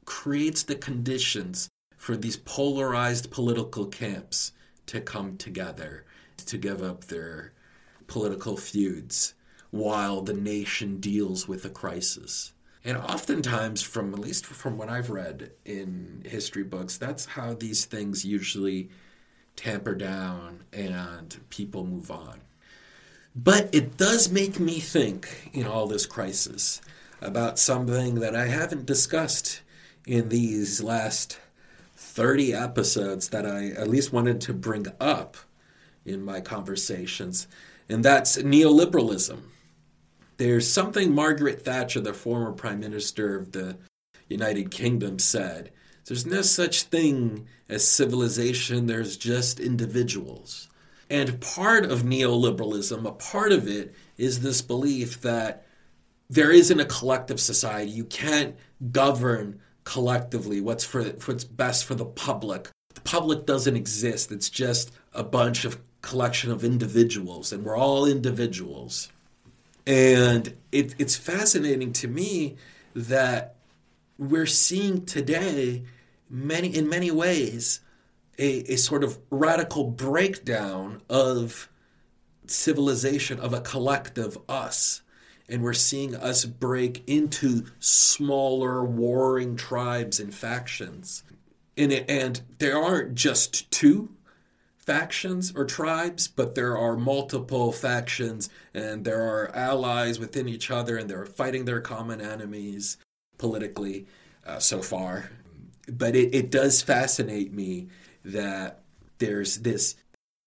creates 0.04 0.62
the 0.62 0.76
conditions 0.76 1.68
for 1.96 2.16
these 2.16 2.36
polarized 2.36 3.30
political 3.30 3.86
camps 3.86 4.52
to 4.86 5.00
come 5.00 5.36
together 5.36 6.04
to 6.46 6.58
give 6.58 6.82
up 6.82 7.04
their 7.04 7.52
political 8.06 8.56
feuds 8.56 9.34
while 9.70 10.20
the 10.20 10.34
nation 10.34 10.98
deals 10.98 11.48
with 11.48 11.64
a 11.64 11.70
crisis. 11.70 12.52
And 12.84 12.96
oftentimes, 12.96 13.82
from 13.82 14.12
at 14.12 14.20
least 14.20 14.44
from 14.44 14.76
what 14.76 14.88
I've 14.88 15.10
read 15.10 15.52
in 15.64 16.24
history 16.26 16.64
books, 16.64 16.98
that's 16.98 17.24
how 17.24 17.54
these 17.54 17.84
things 17.84 18.24
usually 18.24 18.90
tamper 19.56 19.94
down 19.94 20.64
and 20.72 21.38
people 21.48 21.86
move 21.86 22.10
on. 22.10 22.40
But 23.34 23.70
it 23.72 23.96
does 23.96 24.30
make 24.30 24.60
me 24.60 24.78
think 24.80 25.50
in 25.52 25.66
all 25.66 25.86
this 25.86 26.06
crisis 26.06 26.80
about 27.22 27.58
something 27.58 28.16
that 28.16 28.34
I 28.34 28.46
haven't 28.46 28.86
discussed 28.86 29.62
in 30.06 30.28
these 30.28 30.82
last 30.82 31.38
30 31.96 32.52
episodes 32.52 33.28
that 33.28 33.46
I 33.46 33.68
at 33.68 33.88
least 33.88 34.12
wanted 34.12 34.40
to 34.42 34.52
bring 34.52 34.86
up 35.00 35.36
in 36.04 36.22
my 36.22 36.40
conversations, 36.40 37.46
and 37.88 38.04
that's 38.04 38.36
neoliberalism. 38.36 39.38
There's 40.36 40.70
something 40.70 41.14
Margaret 41.14 41.64
Thatcher, 41.64 42.00
the 42.00 42.12
former 42.12 42.52
Prime 42.52 42.80
Minister 42.80 43.38
of 43.38 43.52
the 43.52 43.76
United 44.28 44.70
Kingdom, 44.70 45.18
said. 45.18 45.70
There's 46.04 46.26
no 46.26 46.42
such 46.42 46.82
thing 46.84 47.46
as 47.68 47.86
civilization, 47.86 48.86
there's 48.86 49.16
just 49.16 49.60
individuals. 49.60 50.68
And 51.08 51.40
part 51.40 51.84
of 51.84 52.02
neoliberalism, 52.02 53.06
a 53.06 53.12
part 53.12 53.52
of 53.52 53.68
it, 53.68 53.94
is 54.18 54.40
this 54.40 54.62
belief 54.62 55.20
that 55.20 55.64
there 56.32 56.50
isn't 56.50 56.80
a 56.80 56.86
collective 56.86 57.38
society. 57.38 57.90
You 57.90 58.04
can't 58.04 58.56
govern 58.90 59.60
collectively 59.84 60.62
what's 60.62 60.82
for 60.82 61.04
what's 61.04 61.44
best 61.44 61.84
for 61.84 61.94
the 61.94 62.06
public. 62.06 62.70
The 62.94 63.02
public 63.02 63.44
doesn't 63.44 63.76
exist. 63.76 64.32
It's 64.32 64.48
just 64.48 64.92
a 65.12 65.22
bunch 65.22 65.66
of 65.66 65.78
collection 66.00 66.50
of 66.50 66.64
individuals, 66.64 67.52
and 67.52 67.64
we're 67.64 67.76
all 67.76 68.06
individuals. 68.06 69.10
And 69.86 70.54
it, 70.70 70.94
it's 70.98 71.16
fascinating 71.16 71.92
to 71.94 72.08
me 72.08 72.56
that 72.94 73.56
we're 74.16 74.46
seeing 74.46 75.04
today 75.04 75.82
many 76.30 76.68
in 76.68 76.88
many 76.88 77.10
ways 77.10 77.80
a, 78.38 78.72
a 78.72 78.76
sort 78.76 79.04
of 79.04 79.18
radical 79.30 79.84
breakdown 79.84 81.02
of 81.10 81.68
civilization, 82.46 83.38
of 83.38 83.52
a 83.52 83.60
collective 83.60 84.38
us. 84.48 85.02
And 85.48 85.62
we're 85.62 85.72
seeing 85.72 86.14
us 86.14 86.44
break 86.44 87.02
into 87.08 87.66
smaller 87.78 88.84
warring 88.84 89.56
tribes 89.56 90.18
and 90.20 90.34
factions. 90.34 91.24
And, 91.76 91.92
it, 91.92 92.08
and 92.08 92.40
there 92.58 92.76
aren't 92.76 93.14
just 93.14 93.70
two 93.70 94.10
factions 94.78 95.52
or 95.54 95.64
tribes, 95.64 96.26
but 96.26 96.54
there 96.54 96.76
are 96.76 96.96
multiple 96.96 97.72
factions 97.72 98.50
and 98.74 99.04
there 99.04 99.22
are 99.22 99.54
allies 99.54 100.18
within 100.18 100.48
each 100.48 100.70
other 100.70 100.96
and 100.96 101.08
they're 101.08 101.26
fighting 101.26 101.64
their 101.64 101.80
common 101.80 102.20
enemies 102.20 102.96
politically 103.38 104.06
uh, 104.46 104.58
so 104.58 104.82
far. 104.82 105.30
But 105.88 106.16
it, 106.16 106.34
it 106.34 106.50
does 106.50 106.82
fascinate 106.82 107.52
me 107.52 107.88
that 108.24 108.82
there's 109.18 109.58
this 109.58 109.96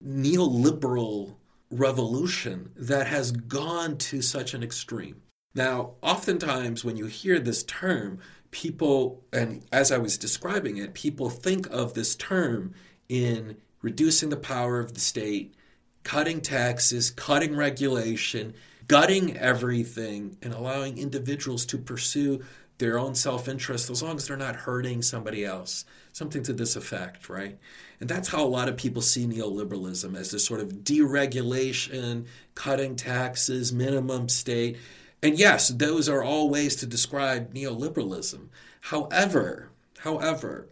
neoliberal 0.04 1.34
revolution 1.70 2.70
that 2.76 3.06
has 3.06 3.32
gone 3.32 3.96
to 3.98 4.22
such 4.22 4.54
an 4.54 4.62
extreme. 4.62 5.22
Now, 5.54 5.94
oftentimes 6.02 6.84
when 6.84 6.96
you 6.96 7.06
hear 7.06 7.38
this 7.38 7.64
term, 7.64 8.18
people, 8.50 9.24
and 9.32 9.64
as 9.72 9.90
I 9.90 9.98
was 9.98 10.18
describing 10.18 10.76
it, 10.76 10.94
people 10.94 11.30
think 11.30 11.66
of 11.70 11.94
this 11.94 12.14
term 12.14 12.74
in 13.08 13.56
reducing 13.82 14.28
the 14.28 14.36
power 14.36 14.80
of 14.80 14.94
the 14.94 15.00
state, 15.00 15.54
cutting 16.02 16.40
taxes, 16.40 17.10
cutting 17.10 17.56
regulation, 17.56 18.54
gutting 18.86 19.36
everything, 19.36 20.36
and 20.42 20.52
allowing 20.52 20.98
individuals 20.98 21.66
to 21.66 21.78
pursue 21.78 22.44
their 22.78 22.98
own 22.98 23.14
self 23.14 23.48
interest 23.48 23.90
as 23.90 24.02
long 24.02 24.16
as 24.16 24.28
they're 24.28 24.36
not 24.36 24.56
hurting 24.56 25.02
somebody 25.02 25.44
else. 25.44 25.84
Something 26.12 26.42
to 26.44 26.52
this 26.52 26.76
effect, 26.76 27.28
right? 27.28 27.58
And 28.00 28.08
that's 28.08 28.28
how 28.28 28.44
a 28.44 28.46
lot 28.46 28.68
of 28.68 28.76
people 28.76 29.02
see 29.02 29.26
neoliberalism 29.26 30.16
as 30.16 30.30
this 30.30 30.44
sort 30.44 30.60
of 30.60 30.84
deregulation, 30.84 32.26
cutting 32.54 32.96
taxes, 32.96 33.72
minimum 33.72 34.28
state. 34.28 34.76
And 35.22 35.38
yes, 35.38 35.68
those 35.68 36.08
are 36.08 36.22
all 36.22 36.50
ways 36.50 36.76
to 36.76 36.86
describe 36.86 37.54
neoliberalism. 37.54 38.48
However, 38.82 39.70
however, 39.98 40.68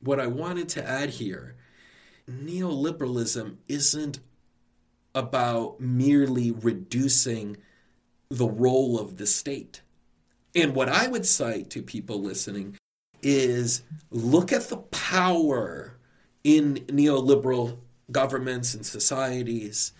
what 0.00 0.20
I 0.20 0.26
wanted 0.26 0.68
to 0.70 0.88
add 0.88 1.10
here 1.10 1.56
neoliberalism 2.30 3.56
isn't 3.68 4.18
about 5.14 5.78
merely 5.80 6.50
reducing 6.50 7.56
the 8.30 8.48
role 8.48 8.98
of 8.98 9.16
the 9.18 9.26
state. 9.26 9.82
And 10.54 10.74
what 10.74 10.88
I 10.88 11.08
would 11.08 11.26
say 11.26 11.64
to 11.64 11.82
people 11.82 12.22
listening 12.22 12.78
is 13.22 13.82
look 14.10 14.52
at 14.52 14.68
the 14.68 14.78
power 14.78 15.96
in 16.44 16.76
neoliberal 16.86 17.78
governments 18.12 18.74
and 18.74 18.84
societies 18.84 19.92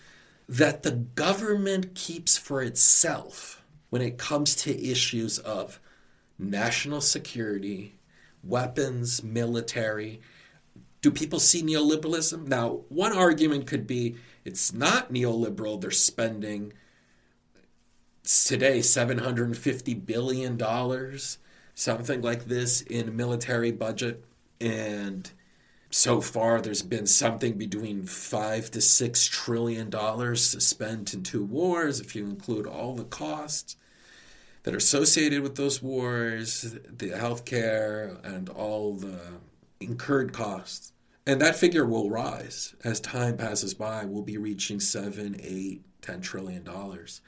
that 0.47 0.83
the 0.83 0.91
government 0.91 1.95
keeps 1.95 2.37
for 2.37 2.61
itself 2.61 3.63
when 3.89 4.01
it 4.01 4.17
comes 4.17 4.55
to 4.55 4.89
issues 4.91 5.39
of 5.39 5.79
national 6.37 7.01
security, 7.01 7.95
weapons, 8.43 9.23
military, 9.23 10.21
do 11.01 11.11
people 11.11 11.39
see 11.39 11.61
neoliberalism? 11.63 12.47
Now, 12.47 12.81
one 12.89 13.13
argument 13.13 13.67
could 13.67 13.87
be 13.87 14.15
it's 14.43 14.73
not 14.73 15.11
neoliberal. 15.11 15.79
They're 15.79 15.91
spending 15.91 16.73
today 18.23 18.79
$750 18.79 20.05
billion, 20.05 21.17
something 21.75 22.21
like 22.21 22.45
this, 22.45 22.81
in 22.81 23.15
military 23.15 23.71
budget. 23.71 24.23
And 24.59 25.29
so 25.95 26.19
far, 26.19 26.59
there's 26.59 26.81
been 26.81 27.07
something 27.07 27.53
between 27.53 28.03
five 28.03 28.69
to 28.71 28.81
six 28.81 29.25
trillion 29.27 29.89
dollars 29.89 30.41
spent 30.61 31.13
in 31.13 31.23
two 31.23 31.45
wars, 31.45 32.01
if 32.01 32.17
you 32.17 32.25
include 32.25 32.67
all 32.67 32.95
the 32.95 33.05
costs 33.05 33.77
that 34.63 34.73
are 34.73 34.77
associated 34.77 35.41
with 35.41 35.55
those 35.55 35.81
wars, 35.81 36.63
the 36.89 37.11
healthcare, 37.11 38.21
and 38.25 38.49
all 38.49 38.95
the 38.95 39.21
incurred 39.79 40.33
costs. 40.33 40.91
And 41.25 41.39
that 41.39 41.55
figure 41.55 41.85
will 41.85 42.09
rise 42.09 42.75
as 42.83 42.99
time 42.99 43.37
passes 43.37 43.73
by. 43.73 44.03
We'll 44.03 44.21
be 44.21 44.37
reaching 44.37 44.81
seven, 44.81 45.37
eight, 45.41 45.81
ten 46.01 46.19
trillion 46.19 46.65
dollars. 46.65 47.21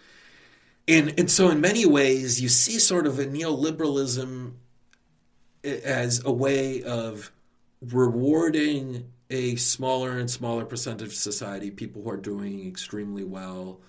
And, 0.90 1.18
and 1.18 1.32
so, 1.32 1.50
in 1.50 1.62
many 1.62 1.86
ways, 1.86 2.42
you 2.42 2.50
see 2.50 2.80
sort 2.80 3.08
of 3.08 3.18
a 3.18 3.26
neoliberalism 3.26 4.52
as 5.64 6.22
a 6.26 6.34
way 6.34 6.84
of 6.84 7.32
rewarding 7.82 9.12
a 9.30 9.56
smaller 9.56 10.18
and 10.18 10.30
smaller 10.30 10.66
percentage 10.66 11.08
of 11.08 11.14
society, 11.14 11.70
people 11.72 12.02
who 12.02 12.10
are 12.10 12.18
doing 12.18 12.68
extremely 12.68 13.24
well, 13.24 13.80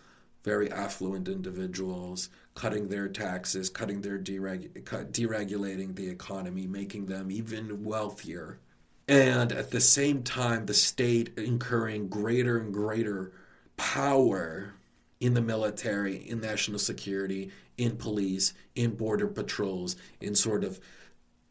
very 0.44 0.70
affluent 0.70 1.28
individuals, 1.28 2.30
cutting 2.54 2.88
their 2.88 3.08
taxes, 3.08 3.70
cutting 3.70 4.00
their 4.00 4.18
dereg- 4.18 4.72
deregulating 5.12 5.94
the 5.94 6.08
economy, 6.08 6.66
making 6.66 7.06
them 7.06 7.30
even 7.30 7.84
wealthier. 7.84 8.58
And 9.06 9.52
at 9.52 9.70
the 9.70 9.80
same 9.80 10.22
time, 10.22 10.66
the 10.66 10.74
state 10.74 11.30
incurring 11.38 12.08
greater 12.08 12.58
and 12.58 12.72
greater 12.72 13.32
power 13.76 14.74
in 15.20 15.34
the 15.34 15.40
military, 15.40 16.16
in 16.16 16.40
national 16.40 16.78
security, 16.78 17.50
in 17.76 17.96
police, 17.96 18.52
in 18.74 18.94
border 18.96 19.26
patrols, 19.26 19.96
in 20.20 20.34
sort 20.34 20.64
of 20.64 20.80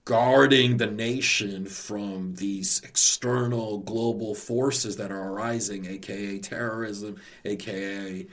guarding 0.08 0.78
the 0.78 0.88
nation 0.88 1.66
from 1.66 2.34
these 2.36 2.82
external 2.86 3.80
global 3.80 4.34
forces 4.34 4.96
that 4.96 5.12
are 5.12 5.34
arising, 5.34 5.86
aka 5.86 6.40
terrorism, 6.40 7.18
aka 7.44 8.26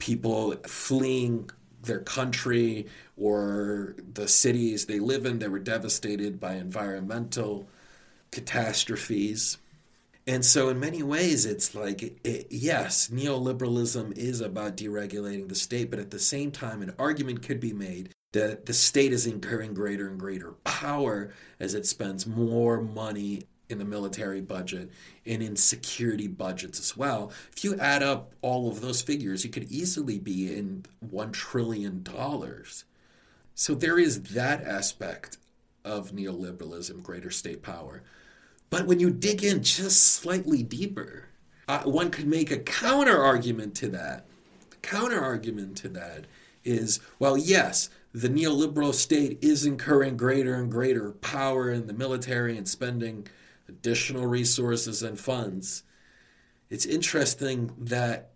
people 0.00 0.56
fleeing 0.66 1.48
their 1.84 2.00
country 2.00 2.84
or 3.16 3.94
the 4.14 4.26
cities 4.26 4.86
they 4.86 4.98
live 4.98 5.24
in 5.24 5.38
that 5.38 5.52
were 5.52 5.60
devastated 5.60 6.40
by 6.40 6.54
environmental 6.54 7.68
catastrophes. 8.32 9.56
And 10.26 10.44
so, 10.44 10.68
in 10.68 10.80
many 10.80 11.04
ways, 11.04 11.46
it's 11.46 11.76
like, 11.76 12.02
it, 12.02 12.48
yes, 12.50 13.08
neoliberalism 13.08 14.18
is 14.18 14.40
about 14.40 14.76
deregulating 14.76 15.48
the 15.48 15.54
state, 15.54 15.90
but 15.90 16.00
at 16.00 16.10
the 16.10 16.18
same 16.18 16.50
time, 16.50 16.82
an 16.82 16.92
argument 16.98 17.42
could 17.42 17.60
be 17.60 17.72
made 17.72 18.14
the, 18.32 18.60
the 18.64 18.72
state 18.72 19.12
is 19.12 19.26
incurring 19.26 19.74
greater 19.74 20.08
and 20.08 20.18
greater 20.18 20.52
power 20.64 21.32
as 21.58 21.74
it 21.74 21.86
spends 21.86 22.26
more 22.26 22.80
money 22.80 23.42
in 23.68 23.78
the 23.78 23.84
military 23.84 24.40
budget 24.40 24.90
and 25.26 25.42
in 25.42 25.56
security 25.56 26.26
budgets 26.26 26.78
as 26.78 26.96
well. 26.96 27.32
If 27.56 27.64
you 27.64 27.78
add 27.78 28.02
up 28.02 28.32
all 28.42 28.68
of 28.68 28.80
those 28.80 29.02
figures, 29.02 29.44
you 29.44 29.50
could 29.50 29.70
easily 29.70 30.18
be 30.18 30.56
in 30.56 30.84
$1 31.12 31.32
trillion. 31.32 32.06
So 33.54 33.74
there 33.74 33.98
is 33.98 34.22
that 34.22 34.64
aspect 34.64 35.38
of 35.84 36.12
neoliberalism, 36.12 37.02
greater 37.02 37.30
state 37.30 37.62
power. 37.62 38.02
But 38.70 38.86
when 38.86 39.00
you 39.00 39.10
dig 39.10 39.42
in 39.42 39.62
just 39.62 40.02
slightly 40.02 40.62
deeper, 40.62 41.28
uh, 41.68 41.82
one 41.82 42.10
could 42.10 42.26
make 42.26 42.50
a 42.50 42.58
counter 42.58 43.20
argument 43.20 43.74
to 43.76 43.88
that. 43.88 44.26
The 44.70 44.76
counter 44.76 45.20
argument 45.20 45.76
to 45.78 45.88
that 45.90 46.26
is 46.64 47.00
well, 47.18 47.36
yes, 47.36 47.88
the 48.12 48.28
neoliberal 48.28 48.92
state 48.92 49.38
is 49.40 49.64
incurring 49.64 50.16
greater 50.16 50.54
and 50.54 50.70
greater 50.70 51.12
power 51.12 51.70
in 51.70 51.86
the 51.86 51.92
military 51.92 52.56
and 52.56 52.68
spending 52.68 53.26
additional 53.68 54.26
resources 54.26 55.02
and 55.02 55.18
funds. 55.18 55.84
It's 56.68 56.86
interesting 56.86 57.72
that 57.78 58.30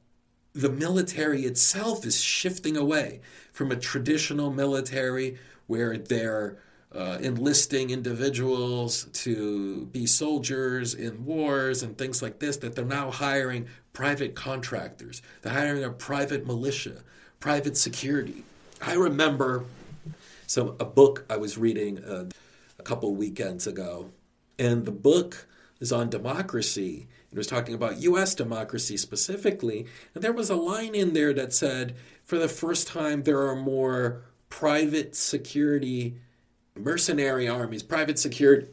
the 0.53 0.71
military 0.71 1.43
itself 1.43 2.07
is 2.07 2.21
shifting 2.21 2.77
away 2.77 3.21
from 3.53 3.73
a 3.73 3.77
traditional 3.77 4.53
military 4.53 5.39
where 5.67 5.99
they're 5.99 6.59
uh, 6.95 7.19
enlisting 7.21 7.91
individuals 7.91 9.05
to 9.13 9.87
be 9.87 10.07
soldiers 10.07 10.95
in 10.95 11.25
wars 11.25 11.83
and 11.83 11.99
things 11.99 12.23
like 12.23 12.39
this, 12.39 12.57
that 12.59 12.77
they're 12.77 12.85
now 12.85 13.11
hiring 13.11 13.67
private 13.93 14.37
contractors. 14.37 15.21
They're 15.43 15.53
hiring 15.53 15.83
a 15.83 15.91
private 15.91 16.47
militia, 16.47 17.03
private 17.41 17.77
security. 17.77 18.45
I 18.87 18.95
remember 18.95 19.65
some 20.47 20.77
a 20.79 20.85
book 20.85 21.25
I 21.31 21.39
was 21.39 21.57
reading 21.57 22.05
uh, 22.05 22.27
a 22.79 22.83
couple 22.83 23.15
weekends 23.15 23.67
ago, 23.67 24.11
and 24.59 24.85
the 24.85 24.93
book 24.93 25.47
is 25.81 25.91
on 25.91 26.11
democracy. 26.11 27.09
It 27.33 27.39
was 27.39 27.47
talking 27.47 27.75
about 27.75 27.97
U.S. 28.03 28.35
democracy 28.35 28.99
specifically, 28.99 29.87
and 30.15 30.23
there 30.23 30.35
was 30.35 30.51
a 30.51 30.57
line 30.57 30.95
in 30.95 31.15
there 31.15 31.33
that 31.33 31.55
said, 31.55 31.97
"For 32.25 32.39
the 32.39 32.49
first 32.49 32.87
time, 32.87 33.23
there 33.23 33.47
are 33.49 33.57
more 33.57 34.23
private 34.51 35.17
security, 35.17 36.17
mercenary 36.77 37.49
armies, 37.49 37.83
private 37.83 38.19
security 38.19 38.69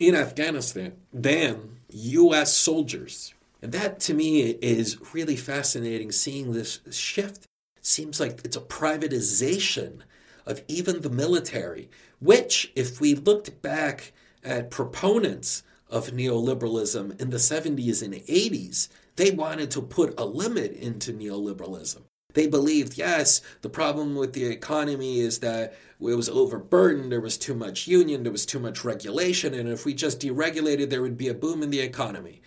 in 0.00 0.14
Afghanistan 0.14 0.94
than 1.12 1.80
U.S. 1.90 2.56
soldiers." 2.56 3.34
And 3.60 3.72
that 3.72 4.00
to 4.00 4.14
me 4.14 4.40
is 4.40 4.98
really 5.12 5.36
fascinating 5.36 6.12
seeing 6.12 6.52
this 6.52 6.80
shift 6.90 7.46
seems 7.86 8.18
like 8.18 8.40
it's 8.44 8.56
a 8.56 8.60
privatization 8.60 10.00
of 10.46 10.62
even 10.68 11.00
the 11.00 11.10
military, 11.10 11.88
which, 12.18 12.72
if 12.74 13.00
we 13.00 13.14
looked 13.14 13.62
back 13.62 14.12
at 14.42 14.70
proponents 14.70 15.62
of 15.90 16.08
neoliberalism 16.08 17.20
in 17.20 17.30
the 17.30 17.36
70s 17.36 18.02
and 18.02 18.14
80s, 18.14 18.88
they 19.16 19.30
wanted 19.30 19.70
to 19.70 19.82
put 19.82 20.18
a 20.18 20.24
limit 20.24 20.72
into 20.72 21.12
neoliberalism. 21.12 22.02
They 22.32 22.46
believed, 22.48 22.98
yes, 22.98 23.40
the 23.62 23.70
problem 23.70 24.16
with 24.16 24.32
the 24.32 24.44
economy 24.44 25.20
is 25.20 25.38
that 25.38 25.72
it 26.00 26.16
was 26.16 26.28
overburdened, 26.28 27.12
there 27.12 27.20
was 27.20 27.38
too 27.38 27.54
much 27.54 27.86
union, 27.86 28.24
there 28.24 28.32
was 28.32 28.44
too 28.44 28.58
much 28.58 28.84
regulation, 28.84 29.54
and 29.54 29.68
if 29.68 29.84
we 29.84 29.94
just 29.94 30.20
deregulated, 30.20 30.90
there 30.90 31.02
would 31.02 31.16
be 31.16 31.28
a 31.28 31.34
boom 31.34 31.62
in 31.62 31.70
the 31.70 31.80
economy. 31.80 32.42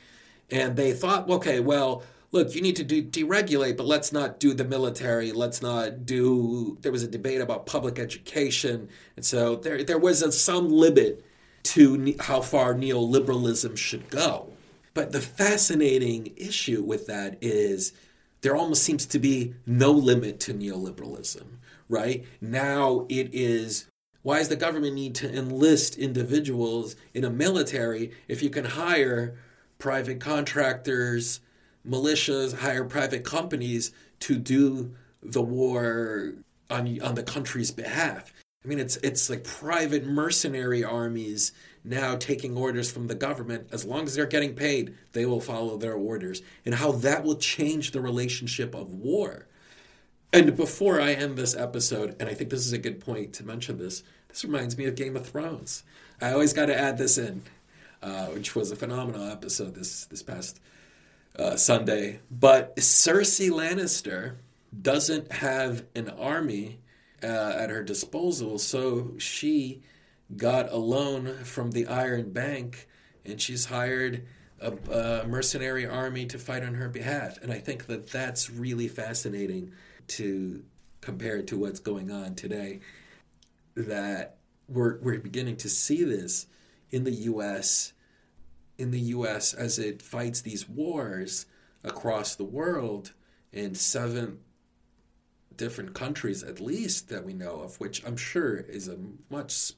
And 0.51 0.75
they 0.75 0.93
thought, 0.93 1.29
okay, 1.29 1.59
well, 1.61 2.03
look, 2.31 2.53
you 2.55 2.61
need 2.61 2.75
to 2.75 2.85
deregulate, 2.85 3.77
but 3.77 3.85
let's 3.85 4.11
not 4.11 4.39
do 4.39 4.53
the 4.53 4.65
military. 4.65 5.31
Let's 5.31 5.61
not 5.61 6.05
do. 6.05 6.77
There 6.81 6.91
was 6.91 7.03
a 7.03 7.07
debate 7.07 7.41
about 7.41 7.65
public 7.65 7.99
education, 7.99 8.89
and 9.15 9.25
so 9.25 9.55
there 9.55 9.83
there 9.83 9.99
was 9.99 10.21
a, 10.21 10.31
some 10.31 10.69
limit 10.69 11.23
to 11.63 12.15
how 12.19 12.41
far 12.41 12.73
neoliberalism 12.73 13.77
should 13.77 14.09
go. 14.09 14.49
But 14.93 15.11
the 15.11 15.21
fascinating 15.21 16.33
issue 16.37 16.81
with 16.81 17.07
that 17.07 17.37
is 17.41 17.93
there 18.41 18.55
almost 18.55 18.83
seems 18.83 19.05
to 19.07 19.19
be 19.19 19.53
no 19.65 19.91
limit 19.91 20.39
to 20.41 20.53
neoliberalism, 20.53 21.45
right? 21.89 22.25
Now 22.41 23.05
it 23.09 23.29
is 23.33 23.87
why 24.23 24.39
does 24.39 24.49
the 24.49 24.55
government 24.55 24.95
need 24.95 25.15
to 25.15 25.33
enlist 25.33 25.97
individuals 25.97 26.95
in 27.13 27.23
a 27.23 27.29
military 27.29 28.11
if 28.27 28.43
you 28.43 28.49
can 28.49 28.65
hire 28.65 29.37
private 29.77 30.19
contractors, 30.19 31.39
militias 31.87 32.59
hire 32.59 32.83
private 32.83 33.23
companies 33.23 33.91
to 34.21 34.37
do 34.37 34.93
the 35.21 35.41
war 35.41 36.33
on 36.69 36.99
on 37.01 37.15
the 37.15 37.23
country's 37.23 37.71
behalf. 37.71 38.33
I 38.63 38.67
mean, 38.67 38.79
it's 38.79 38.97
it's 38.97 39.29
like 39.29 39.43
private 39.43 40.05
mercenary 40.05 40.83
armies 40.83 41.51
now 41.83 42.15
taking 42.15 42.57
orders 42.57 42.91
from 42.91 43.07
the 43.07 43.15
government. 43.15 43.69
As 43.71 43.85
long 43.85 44.05
as 44.05 44.15
they're 44.15 44.25
getting 44.25 44.55
paid, 44.55 44.93
they 45.13 45.25
will 45.25 45.39
follow 45.39 45.77
their 45.77 45.93
orders, 45.93 46.41
and 46.65 46.75
how 46.75 46.91
that 46.91 47.23
will 47.23 47.37
change 47.37 47.91
the 47.91 48.01
relationship 48.01 48.75
of 48.75 48.93
war. 48.93 49.47
And 50.33 50.57
before 50.57 50.99
I 50.99 51.13
end 51.13 51.37
this 51.37 51.55
episode, 51.55 52.15
and 52.19 52.27
I 52.27 52.33
think 52.33 52.49
this 52.49 52.65
is 52.65 52.73
a 52.73 52.77
good 52.77 52.99
point 52.99 53.31
to 53.33 53.45
mention 53.45 53.77
this, 53.77 54.03
this 54.27 54.43
reminds 54.43 54.77
me 54.77 54.85
of 54.85 54.95
Game 54.95 55.15
of 55.15 55.25
Thrones. 55.25 55.83
I 56.19 56.33
always 56.33 56.51
got 56.51 56.65
to 56.65 56.77
add 56.77 56.97
this 56.97 57.17
in, 57.17 57.43
uh, 58.03 58.25
which 58.27 58.53
was 58.53 58.69
a 58.71 58.75
phenomenal 58.75 59.29
episode 59.29 59.75
this 59.75 60.05
this 60.05 60.23
past 60.23 60.59
uh, 61.37 61.55
Sunday. 61.55 62.19
But 62.29 62.75
Cersei 62.77 63.49
Lannister 63.49 64.35
doesn't 64.81 65.31
have 65.31 65.85
an 65.95 66.09
army 66.09 66.79
uh, 67.23 67.27
at 67.57 67.69
her 67.69 67.83
disposal, 67.83 68.59
so 68.59 69.13
she 69.17 69.81
got 70.35 70.71
a 70.71 70.77
loan 70.77 71.43
from 71.43 71.71
the 71.71 71.87
Iron 71.87 72.31
Bank 72.31 72.87
and 73.25 73.41
she's 73.41 73.65
hired 73.65 74.25
a, 74.59 74.71
a 74.91 75.27
mercenary 75.27 75.85
army 75.85 76.25
to 76.25 76.39
fight 76.39 76.63
on 76.63 76.73
her 76.75 76.89
behalf. 76.89 77.37
And 77.41 77.51
I 77.51 77.59
think 77.59 77.85
that 77.87 78.09
that's 78.09 78.49
really 78.49 78.87
fascinating 78.87 79.71
to 80.07 80.63
compare 81.01 81.41
to 81.43 81.57
what's 81.57 81.79
going 81.79 82.11
on 82.11 82.35
today. 82.35 82.79
That 83.75 84.37
we're, 84.67 84.97
we're 84.99 85.19
beginning 85.19 85.57
to 85.57 85.69
see 85.69 86.03
this 86.03 86.47
in 86.89 87.03
the 87.03 87.11
US 87.11 87.93
in 88.77 88.91
the 88.91 88.99
US 88.99 89.53
as 89.53 89.79
it 89.79 90.01
fights 90.01 90.41
these 90.41 90.69
wars 90.69 91.45
across 91.83 92.35
the 92.35 92.43
world 92.43 93.13
in 93.51 93.75
seven 93.75 94.39
different 95.55 95.93
countries 95.93 96.43
at 96.43 96.59
least 96.59 97.09
that 97.09 97.25
we 97.25 97.33
know 97.33 97.61
of 97.61 97.79
which 97.79 98.05
I'm 98.05 98.17
sure 98.17 98.57
is 98.57 98.87
a 98.87 98.97
much 99.29 99.73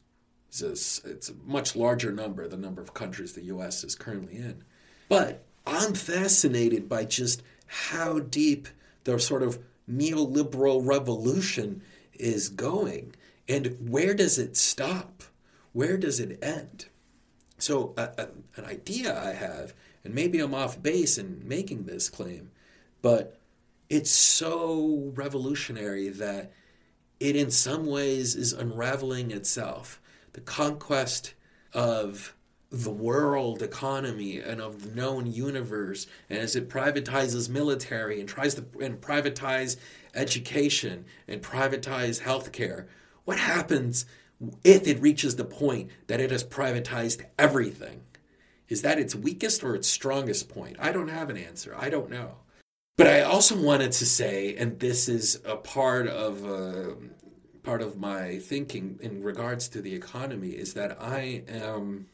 is 0.52 0.62
a, 1.06 1.10
it's 1.10 1.30
a 1.30 1.36
much 1.46 1.76
larger 1.76 2.12
number 2.12 2.48
the 2.48 2.58
number 2.58 2.82
of 2.82 2.94
countries 2.94 3.34
the 3.34 3.46
US 3.46 3.84
is 3.84 3.96
currently 3.96 4.36
in. 4.36 4.64
But 5.08 5.46
I'm 5.66 5.94
fascinated 5.94 6.90
by 6.90 7.06
just 7.06 7.42
how 7.68 8.20
deep 8.20 8.68
the 9.06 9.20
sort 9.20 9.44
of 9.44 9.60
neoliberal 9.90 10.86
revolution 10.86 11.82
is 12.14 12.50
going 12.50 13.16
and 13.48 13.90
where 13.90 14.14
does 14.14 14.38
it 14.38 14.58
stop? 14.58 15.24
Where 15.72 15.98
does 15.98 16.20
it 16.20 16.38
end 16.44 16.88
so, 17.60 17.94
a, 17.98 18.28
an 18.56 18.66
idea 18.66 19.18
I 19.18 19.34
have, 19.34 19.74
and 20.04 20.14
maybe 20.14 20.40
I'm 20.40 20.54
off 20.54 20.82
base 20.82 21.18
in 21.18 21.42
making 21.48 21.84
this 21.84 22.10
claim, 22.10 22.52
but 23.02 23.40
it's 23.90 24.12
so 24.12 25.12
revolutionary 25.16 26.10
that 26.10 26.52
it 27.20 27.36
in 27.36 27.52
some 27.52 27.86
ways 27.86 28.36
is 28.36 28.54
unraveling 28.54 29.32
itself. 29.32 30.02
The 30.34 30.42
conquest 30.42 31.34
of 31.74 32.36
the 32.72 32.92
world 32.92 33.64
economy 33.64 34.40
and 34.40 34.62
of 34.62 34.84
the 34.84 34.96
known 34.96 35.26
universe, 35.32 36.06
and 36.30 36.40
as 36.40 36.56
it 36.56 36.70
privatizes 36.70 37.50
military 37.50 38.20
and 38.20 38.30
tries 38.30 38.56
to 38.56 38.66
and 38.80 39.02
privatize 39.02 39.76
education 40.14 41.06
and 41.28 41.42
privatize 41.42 42.22
healthcare, 42.22 42.86
what 43.26 43.40
happens 43.40 44.06
if 44.64 44.88
it 44.88 45.02
reaches 45.02 45.36
the 45.36 45.46
point 45.46 45.90
that 46.08 46.22
it 46.22 46.32
has 46.32 46.44
privatized 46.44 47.26
everything? 47.38 48.02
Is 48.68 48.84
that 48.84 49.00
its 49.00 49.16
weakest 49.16 49.64
or 49.64 49.76
its 49.76 49.88
strongest 49.88 50.48
point? 50.48 50.78
I 50.80 50.92
don't 50.92 51.10
have 51.10 51.30
an 51.30 51.38
answer. 51.38 51.76
I 51.78 51.90
don't 51.90 52.10
know. 52.10 52.36
But 52.98 53.08
I 53.08 53.22
also 53.22 53.58
wanted 53.58 53.92
to 53.94 54.06
say, 54.06 54.56
and 54.56 54.80
this 54.80 55.10
is 55.10 55.42
a 55.46 55.56
part 55.56 56.08
of 56.08 56.46
uh, 56.46 56.96
part 57.64 57.82
of 57.82 57.98
my 57.98 58.40
thinking 58.40 59.00
in 59.02 59.24
regards 59.24 59.68
to 59.70 59.82
the 59.82 59.94
economy, 59.94 60.50
is 60.50 60.74
that 60.76 61.02
I 61.02 61.44
am 61.48 62.08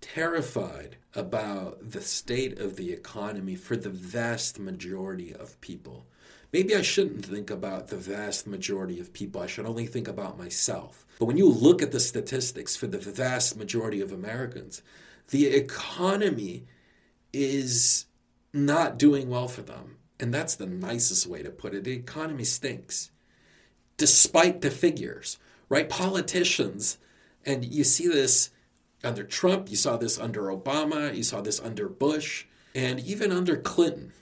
terrified 0.00 0.96
about 1.14 1.90
the 1.90 2.00
state 2.00 2.58
of 2.58 2.76
the 2.76 2.92
economy 2.92 3.54
for 3.54 3.76
the 3.76 3.90
vast 3.90 4.58
majority 4.58 5.34
of 5.34 5.60
people. 5.60 6.06
Maybe 6.52 6.74
I 6.74 6.82
shouldn't 6.82 7.26
think 7.26 7.50
about 7.50 7.88
the 7.88 7.96
vast 7.96 8.46
majority 8.46 9.00
of 9.00 9.12
people. 9.12 9.40
I 9.40 9.46
should 9.46 9.66
only 9.66 9.86
think 9.86 10.08
about 10.08 10.38
myself. 10.38 11.05
But 11.18 11.26
when 11.26 11.36
you 11.36 11.48
look 11.48 11.82
at 11.82 11.92
the 11.92 12.00
statistics 12.00 12.76
for 12.76 12.86
the 12.86 12.98
vast 12.98 13.56
majority 13.56 14.00
of 14.00 14.12
Americans, 14.12 14.82
the 15.28 15.46
economy 15.46 16.66
is 17.32 18.06
not 18.52 18.98
doing 18.98 19.28
well 19.28 19.48
for 19.48 19.62
them. 19.62 19.96
And 20.18 20.32
that's 20.32 20.54
the 20.54 20.66
nicest 20.66 21.26
way 21.26 21.42
to 21.42 21.50
put 21.50 21.74
it. 21.74 21.84
The 21.84 21.92
economy 21.92 22.44
stinks, 22.44 23.10
despite 23.96 24.60
the 24.60 24.70
figures, 24.70 25.38
right? 25.68 25.88
Politicians, 25.88 26.98
and 27.44 27.64
you 27.64 27.84
see 27.84 28.08
this 28.08 28.50
under 29.04 29.24
Trump, 29.24 29.70
you 29.70 29.76
saw 29.76 29.96
this 29.96 30.18
under 30.18 30.44
Obama, 30.44 31.14
you 31.14 31.22
saw 31.22 31.40
this 31.42 31.60
under 31.60 31.88
Bush, 31.88 32.46
and 32.74 33.00
even 33.00 33.30
under 33.30 33.56
Clinton. 33.56 34.12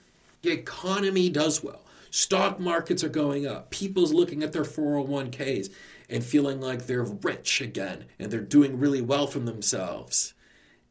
The 0.41 0.51
economy 0.51 1.29
does 1.29 1.63
well. 1.63 1.85
Stock 2.11 2.59
markets 2.59 3.03
are 3.03 3.09
going 3.09 3.47
up. 3.47 3.71
People's 3.71 4.13
looking 4.13 4.43
at 4.43 4.53
their 4.53 4.63
401ks 4.63 5.69
and 6.09 6.23
feeling 6.23 6.61
like 6.61 6.85
they're 6.85 7.03
rich 7.03 7.61
again 7.61 8.05
and 8.19 8.31
they're 8.31 8.41
doing 8.41 8.79
really 8.79 9.01
well 9.01 9.27
for 9.27 9.39
themselves. 9.39 10.33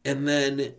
And 0.04 0.28
then 0.28 0.74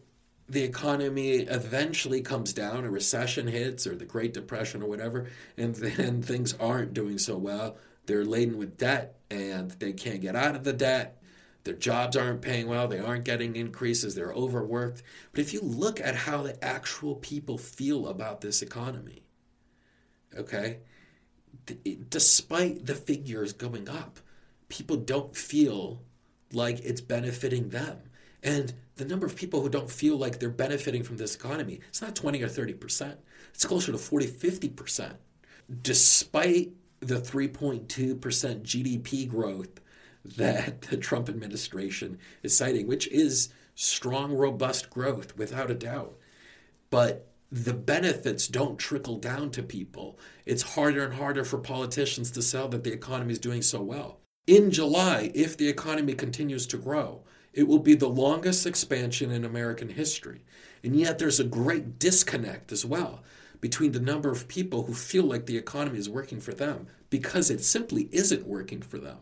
the 0.47 0.63
economy 0.63 1.37
eventually 1.37 2.21
comes 2.21 2.53
down, 2.53 2.85
a 2.85 2.89
recession 2.89 3.47
hits, 3.47 3.87
or 3.87 3.95
the 3.95 4.05
Great 4.05 4.33
Depression, 4.33 4.83
or 4.83 4.87
whatever, 4.87 5.27
and 5.57 5.73
then 5.75 6.21
things 6.21 6.53
aren't 6.59 6.93
doing 6.93 7.17
so 7.17 7.37
well. 7.37 7.77
They're 8.05 8.25
laden 8.25 8.57
with 8.57 8.77
debt 8.77 9.15
and 9.31 9.71
they 9.71 9.93
can't 9.93 10.21
get 10.21 10.35
out 10.35 10.55
of 10.55 10.63
the 10.63 10.73
debt. 10.73 11.21
Their 11.63 11.73
jobs 11.73 12.15
aren't 12.15 12.43
paying 12.43 12.67
well. 12.67 12.87
They 12.87 12.99
aren't 12.99 13.25
getting 13.25 13.55
increases. 13.55 14.13
They're 14.13 14.31
overworked. 14.31 15.01
But 15.31 15.41
if 15.41 15.51
you 15.51 15.61
look 15.61 15.99
at 15.99 16.15
how 16.15 16.43
the 16.43 16.63
actual 16.63 17.15
people 17.15 17.57
feel 17.57 18.07
about 18.07 18.41
this 18.41 18.61
economy, 18.61 19.23
okay, 20.37 20.77
despite 22.09 22.85
the 22.85 22.93
figures 22.93 23.51
going 23.51 23.89
up, 23.89 24.19
people 24.69 24.97
don't 24.97 25.36
feel 25.36 26.01
like 26.51 26.80
it's 26.84 27.01
benefiting 27.01 27.69
them. 27.69 27.97
And 28.43 28.73
the 28.95 29.06
number 29.06 29.25
of 29.25 29.36
people 29.36 29.62
who 29.62 29.69
don't 29.69 29.89
feel 29.89 30.17
like 30.17 30.39
they're 30.39 30.49
benefiting 30.49 31.04
from 31.04 31.17
this 31.17 31.36
economy, 31.36 31.80
it's 31.89 32.01
not 32.01 32.15
20 32.15 32.43
or 32.43 32.47
30%. 32.47 33.15
It's 33.54 33.65
closer 33.65 33.91
to 33.91 33.97
40, 33.97 34.28
50%. 34.28 35.15
Despite 35.82 36.71
the 36.99 37.15
3.2% 37.15 37.88
GDP 37.88 39.28
growth 39.28 39.82
that 40.38 40.82
the 40.89 40.97
Trump 40.97 41.30
administration 41.30 42.19
is 42.43 42.56
citing, 42.56 42.88
which 42.88 43.08
is 43.08 43.49
strong, 43.75 44.34
robust 44.34 44.89
growth 44.89 45.36
without 45.38 45.71
a 45.71 45.75
doubt. 45.75 46.17
But 46.89 47.28
the 47.51 47.73
benefits 47.73 48.47
don't 48.47 48.78
trickle 48.78 49.17
down 49.17 49.51
to 49.51 49.63
people. 49.63 50.17
It's 50.45 50.62
harder 50.62 51.06
and 51.06 51.13
harder 51.13 51.43
for 51.43 51.58
politicians 51.58 52.32
to 52.32 52.41
sell 52.41 52.67
that 52.69 52.84
the 52.84 52.93
economy 52.93 53.34
is 53.34 53.39
doing 53.39 53.62
so 53.62 53.82
well. 53.82 54.19
In 54.47 54.69
July, 54.69 55.31
if 55.34 55.58
the 55.58 55.67
economy 55.67 56.13
continues 56.13 56.67
to 56.67 56.77
grow, 56.77 57.23
it 57.53 57.67
will 57.67 57.79
be 57.79 57.95
the 57.95 58.10
longest 58.10 58.67
expansion 58.67 59.31
in 59.31 59.43
American 59.43 59.89
history. 59.89 60.41
And 60.84 60.95
yet 60.95 61.17
there's 61.17 61.39
a 61.39 61.45
great 61.45 61.97
disconnect 61.97 62.71
as 62.71 62.86
well 62.86 63.23
between 63.60 63.93
the 63.93 63.99
number 63.99 64.29
of 64.29 64.47
people 64.47 64.84
who 64.84 64.93
feel 64.93 65.23
like 65.23 65.47
the 65.47 65.58
economy 65.58 65.97
is 65.97 66.10
working 66.10 66.39
for 66.39 66.53
them 66.53 66.86
because 67.10 67.49
it 67.49 67.63
simply 67.63 68.08
isn't 68.12 68.45
working 68.45 68.81
for 68.81 68.99
them. 68.99 69.17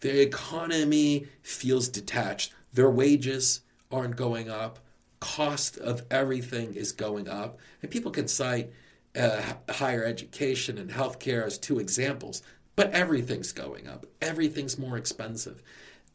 The 0.00 0.22
economy 0.22 1.26
feels 1.42 1.88
detached. 1.88 2.54
Their 2.72 2.90
wages 2.90 3.60
aren't 3.90 4.16
going 4.16 4.48
up. 4.48 4.78
Cost 5.20 5.76
of 5.76 6.04
everything 6.10 6.74
is 6.74 6.92
going 6.92 7.28
up. 7.28 7.58
And 7.82 7.90
people 7.90 8.10
can 8.10 8.28
cite 8.28 8.70
uh, 9.14 9.42
higher 9.68 10.04
education 10.04 10.78
and 10.78 10.90
healthcare 10.90 11.44
as 11.44 11.58
two 11.58 11.78
examples, 11.78 12.42
but 12.76 12.90
everything's 12.92 13.52
going 13.52 13.86
up. 13.88 14.06
Everything's 14.20 14.78
more 14.78 14.96
expensive. 14.96 15.62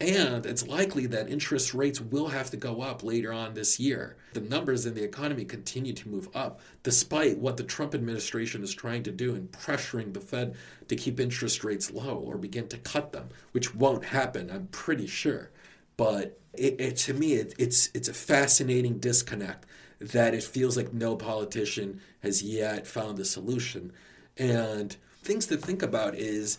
And 0.00 0.46
it's 0.46 0.66
likely 0.66 1.04
that 1.06 1.28
interest 1.28 1.74
rates 1.74 2.00
will 2.00 2.28
have 2.28 2.50
to 2.50 2.56
go 2.56 2.80
up 2.80 3.02
later 3.02 3.34
on 3.34 3.52
this 3.52 3.78
year. 3.78 4.16
The 4.32 4.40
numbers 4.40 4.86
in 4.86 4.94
the 4.94 5.04
economy 5.04 5.44
continue 5.44 5.92
to 5.92 6.08
move 6.08 6.28
up, 6.34 6.60
despite 6.82 7.36
what 7.36 7.58
the 7.58 7.64
Trump 7.64 7.94
administration 7.94 8.62
is 8.62 8.72
trying 8.72 9.02
to 9.02 9.10
do 9.10 9.34
in 9.34 9.48
pressuring 9.48 10.14
the 10.14 10.20
Fed 10.20 10.54
to 10.88 10.96
keep 10.96 11.20
interest 11.20 11.64
rates 11.64 11.90
low 11.90 12.16
or 12.16 12.38
begin 12.38 12.66
to 12.68 12.78
cut 12.78 13.12
them, 13.12 13.28
which 13.52 13.74
won't 13.74 14.06
happen, 14.06 14.50
I'm 14.50 14.68
pretty 14.68 15.06
sure. 15.06 15.50
But 15.98 16.40
it, 16.54 16.80
it, 16.80 16.96
to 16.98 17.12
me, 17.12 17.34
it, 17.34 17.54
it's, 17.58 17.90
it's 17.92 18.08
a 18.08 18.14
fascinating 18.14 19.00
disconnect 19.00 19.66
that 20.00 20.32
it 20.32 20.42
feels 20.42 20.78
like 20.78 20.94
no 20.94 21.14
politician 21.14 22.00
has 22.22 22.42
yet 22.42 22.86
found 22.86 23.18
a 23.18 23.24
solution. 23.26 23.92
And 24.38 24.96
things 25.22 25.46
to 25.46 25.56
think 25.56 25.82
about 25.82 26.14
is 26.14 26.58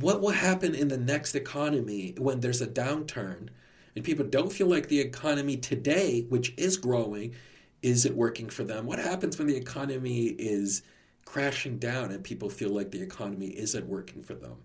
what 0.00 0.20
will 0.20 0.30
happen 0.30 0.74
in 0.74 0.88
the 0.88 0.98
next 0.98 1.34
economy 1.34 2.14
when 2.18 2.40
there's 2.40 2.60
a 2.60 2.66
downturn 2.66 3.48
and 3.94 4.04
people 4.04 4.24
don't 4.24 4.52
feel 4.52 4.66
like 4.66 4.88
the 4.88 5.00
economy 5.00 5.56
today, 5.56 6.26
which 6.28 6.52
is 6.56 6.76
growing, 6.76 7.34
isn't 7.82 8.16
working 8.16 8.48
for 8.48 8.64
them? 8.64 8.86
What 8.86 8.98
happens 8.98 9.38
when 9.38 9.46
the 9.46 9.56
economy 9.56 10.26
is 10.26 10.82
crashing 11.24 11.78
down 11.78 12.10
and 12.10 12.24
people 12.24 12.50
feel 12.50 12.70
like 12.70 12.90
the 12.90 13.02
economy 13.02 13.48
isn't 13.48 13.86
working 13.86 14.22
for 14.22 14.34
them? 14.34 14.56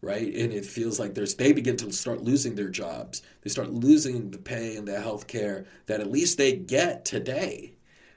Right? 0.00 0.34
And 0.34 0.52
it 0.52 0.64
feels 0.64 0.98
like 0.98 1.14
there's 1.14 1.34
they 1.34 1.52
begin 1.52 1.76
to 1.78 1.92
start 1.92 2.22
losing 2.22 2.54
their 2.54 2.68
jobs. 2.68 3.22
They 3.42 3.50
start 3.50 3.70
losing 3.70 4.30
the 4.30 4.38
pay 4.38 4.76
and 4.76 4.86
the 4.86 5.00
health 5.00 5.28
care 5.28 5.64
that 5.86 6.00
at 6.00 6.10
least 6.10 6.38
they 6.38 6.56
get 6.56 7.04
today. 7.04 7.74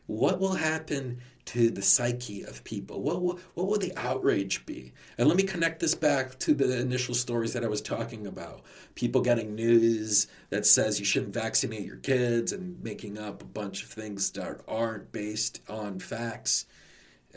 What 0.07 0.39
will 0.39 0.55
happen 0.55 1.19
to 1.45 1.69
the 1.69 1.81
psyche 1.81 2.43
of 2.43 2.63
people? 2.63 3.01
What, 3.01 3.21
what, 3.21 3.39
what 3.53 3.67
will 3.67 3.77
the 3.77 3.93
outrage 3.95 4.65
be? 4.65 4.93
And 5.17 5.27
let 5.27 5.37
me 5.37 5.43
connect 5.43 5.79
this 5.79 5.95
back 5.95 6.37
to 6.39 6.53
the 6.53 6.79
initial 6.79 7.13
stories 7.13 7.53
that 7.53 7.63
I 7.63 7.67
was 7.67 7.81
talking 7.81 8.25
about. 8.25 8.61
People 8.95 9.21
getting 9.21 9.55
news 9.55 10.27
that 10.49 10.65
says 10.65 10.99
you 10.99 11.05
shouldn't 11.05 11.33
vaccinate 11.33 11.85
your 11.85 11.97
kids 11.97 12.51
and 12.51 12.81
making 12.83 13.17
up 13.17 13.41
a 13.41 13.45
bunch 13.47 13.83
of 13.83 13.89
things 13.89 14.31
that 14.31 14.61
aren't 14.67 15.11
based 15.11 15.61
on 15.69 15.99
facts, 15.99 16.65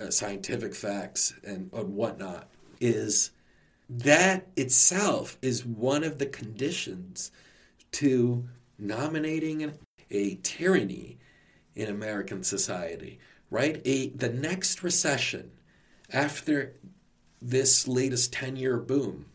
uh, 0.01 0.11
scientific 0.11 0.75
facts, 0.75 1.35
and, 1.45 1.71
and 1.73 1.95
whatnot. 1.95 2.49
Is 2.81 3.31
that 3.91 4.47
itself 4.57 5.39
is 5.43 5.65
one 5.65 6.05
of 6.05 6.19
the 6.19 6.27
conditions 6.27 7.31
to 7.93 8.47
nominating 8.79 9.73
a 10.11 10.35
tyranny 10.43 11.19
in 11.79 11.89
American 11.89 12.43
society 12.43 13.19
right? 13.51 13.81
A 13.85 14.09
the 14.11 14.29
next 14.29 14.83
recession 14.83 15.51
after 16.13 16.75
this 17.41 17.87
latest 17.87 18.33
10-year 18.33 18.79
boom 18.79 19.27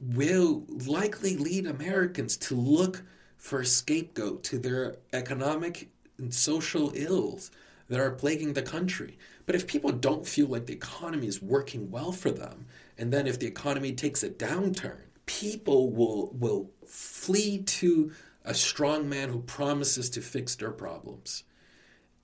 will 0.00 0.64
likely 0.68 1.36
lead 1.36 1.66
Americans 1.66 2.36
to 2.36 2.54
look 2.54 3.02
for 3.36 3.60
a 3.60 3.66
scapegoat 3.66 4.42
to 4.44 4.58
their 4.58 4.96
economic 5.12 5.88
and 6.18 6.34
social 6.34 6.92
ills 6.94 7.50
that 7.88 8.00
are 8.00 8.10
plaguing 8.10 8.54
the 8.54 8.62
country. 8.62 9.16
But 9.44 9.54
if 9.54 9.66
people 9.66 9.92
don't 9.92 10.26
feel 10.26 10.48
like 10.48 10.66
the 10.66 10.72
economy 10.72 11.28
is 11.28 11.40
working 11.40 11.90
well 11.90 12.10
for 12.10 12.32
them, 12.32 12.66
and 12.98 13.12
then 13.12 13.26
if 13.26 13.38
the 13.38 13.46
economy 13.46 13.92
takes 13.92 14.22
a 14.22 14.30
downturn, 14.30 15.02
people 15.26 15.90
will 15.90 16.32
will 16.32 16.70
flee 16.86 17.62
to 17.62 18.12
a 18.44 18.54
strong 18.54 19.08
man 19.08 19.28
who 19.28 19.40
promises 19.40 20.10
to 20.10 20.20
fix 20.20 20.54
their 20.56 20.70
problems. 20.70 21.44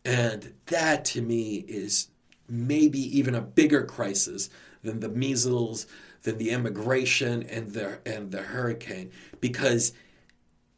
And 0.05 0.55
that 0.67 1.05
to 1.07 1.23
me 1.23 1.65
is 1.69 2.09
maybe 2.49 2.99
even 3.17 3.35
a 3.35 3.41
bigger 3.41 3.85
crisis 3.85 4.51
than 4.83 5.01
the 5.01 5.09
measles, 5.09 5.87
than 6.23 6.39
the 6.39 6.51
immigration 6.51 7.43
and 7.45 7.73
the 7.73 7.99
and 8.05 8.31
the 8.33 8.43
hurricane. 8.43 9.11
Because 9.41 9.93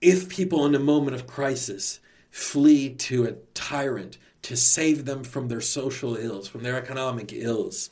if 0.00 0.28
people 0.28 0.66
in 0.66 0.74
a 0.74 0.78
moment 0.78 1.14
of 1.14 1.26
crisis 1.26 2.00
flee 2.30 2.90
to 2.90 3.24
a 3.24 3.32
tyrant 3.54 4.18
to 4.42 4.56
save 4.56 5.06
them 5.06 5.24
from 5.24 5.48
their 5.48 5.60
social 5.62 6.16
ills, 6.16 6.48
from 6.48 6.62
their 6.62 6.76
economic 6.76 7.32
ills, 7.32 7.88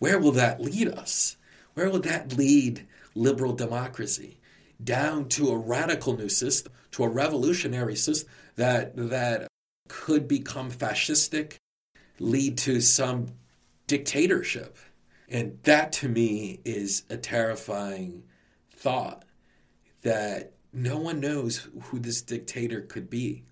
Where 0.00 0.18
will 0.18 0.32
that 0.32 0.60
lead 0.60 0.88
us? 0.88 1.36
Where 1.74 1.88
will 1.90 2.00
that 2.00 2.36
lead 2.36 2.86
liberal 3.14 3.52
democracy? 3.52 4.38
Down 4.82 5.28
to 5.30 5.50
a 5.50 5.58
radical 5.58 6.16
new 6.16 6.28
system, 6.28 6.72
to 6.92 7.04
a 7.04 7.08
revolutionary 7.08 7.96
system 7.96 8.28
that 8.56 8.96
that 8.96 9.49
could 9.90 10.28
become 10.28 10.70
fascistic, 10.70 11.56
lead 12.20 12.56
to 12.56 12.80
some 12.80 13.26
dictatorship. 13.88 14.76
And 15.28 15.58
that 15.64 15.90
to 15.94 16.08
me 16.08 16.60
is 16.64 17.02
a 17.10 17.16
terrifying 17.16 18.22
thought 18.72 19.24
that 20.02 20.52
no 20.72 20.96
one 20.96 21.18
knows 21.18 21.68
who 21.82 21.98
this 21.98 22.22
dictator 22.22 22.80
could 22.80 23.10
be. 23.10 23.42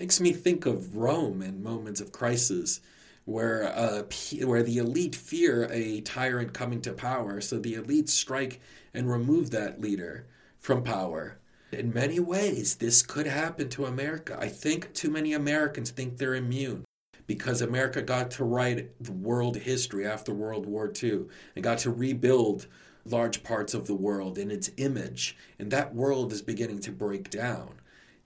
Makes 0.00 0.20
me 0.20 0.32
think 0.32 0.66
of 0.66 0.96
Rome 0.96 1.42
in 1.42 1.62
moments 1.62 2.00
of 2.00 2.10
crisis 2.10 2.80
where 3.24 3.72
uh, 3.72 4.02
where 4.44 4.64
the 4.64 4.78
elite 4.78 5.14
fear 5.14 5.68
a 5.70 6.00
tyrant 6.00 6.52
coming 6.52 6.80
to 6.82 6.92
power, 6.92 7.40
so 7.40 7.60
the 7.60 7.74
elite 7.74 8.08
strike 8.08 8.60
and 8.92 9.08
remove 9.08 9.50
that 9.50 9.80
leader 9.80 10.26
from 10.58 10.82
power. 10.82 11.38
In 11.72 11.92
many 11.92 12.20
ways, 12.20 12.76
this 12.76 13.00
could 13.00 13.26
happen 13.26 13.70
to 13.70 13.86
America. 13.86 14.36
I 14.38 14.48
think 14.48 14.92
too 14.92 15.10
many 15.10 15.32
Americans 15.32 15.90
think 15.90 16.18
they're 16.18 16.34
immune 16.34 16.84
because 17.26 17.62
America 17.62 18.02
got 18.02 18.30
to 18.32 18.44
write 18.44 18.90
the 19.02 19.12
world 19.12 19.56
history 19.56 20.06
after 20.06 20.34
World 20.34 20.66
War 20.66 20.92
II 21.02 21.22
and 21.56 21.64
got 21.64 21.78
to 21.78 21.90
rebuild 21.90 22.66
large 23.06 23.42
parts 23.42 23.72
of 23.72 23.86
the 23.86 23.94
world 23.94 24.36
in 24.36 24.50
its 24.50 24.70
image. 24.76 25.36
And 25.58 25.70
that 25.70 25.94
world 25.94 26.32
is 26.32 26.42
beginning 26.42 26.80
to 26.80 26.92
break 26.92 27.30
down. 27.30 27.80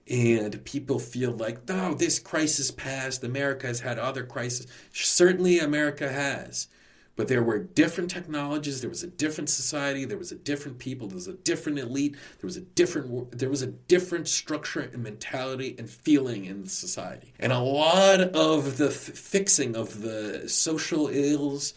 And 0.09 0.65
people 0.65 0.99
feel 0.99 1.31
like, 1.31 1.69
no, 1.69 1.95
this 1.95 2.19
crisis 2.19 2.73
passed. 2.73 3.23
America 3.23 3.69
has 3.69 3.81
had 3.81 3.99
other 3.99 4.25
crises. 4.25 4.67
Certainly, 4.93 5.61
America 5.61 6.11
has. 6.11 6.69
But 7.17 7.29
there 7.29 7.43
were 7.43 7.59
different 7.59 8.11
technologies. 8.11 8.83
There 8.83 8.91
was 8.91 9.03
a 9.03 9.07
different 9.07 9.49
society. 9.49 10.05
There 10.05 10.19
was 10.19 10.33
a 10.33 10.37
different 10.37 10.79
people. 10.79 11.09
There 11.09 11.17
was 11.17 11.27
a 11.27 11.33
different 11.33 11.79
elite. 11.79 12.13
There 12.13 12.47
was 12.47 12.59
a 12.59 12.61
different. 12.61 13.39
There 13.39 13.49
was 13.49 13.63
a 13.63 13.69
different 13.69 14.29
structure 14.29 14.81
and 14.81 15.03
mentality 15.03 15.75
and 15.79 15.89
feeling 15.89 16.45
in 16.45 16.67
society. 16.67 17.33
And 17.39 17.53
a 17.53 17.59
lot 17.59 18.21
of 18.21 18.77
the 18.77 18.89
f- 18.89 18.93
fixing 18.93 19.75
of 19.75 20.03
the 20.03 20.47
social 20.49 21.09
ills, 21.09 21.73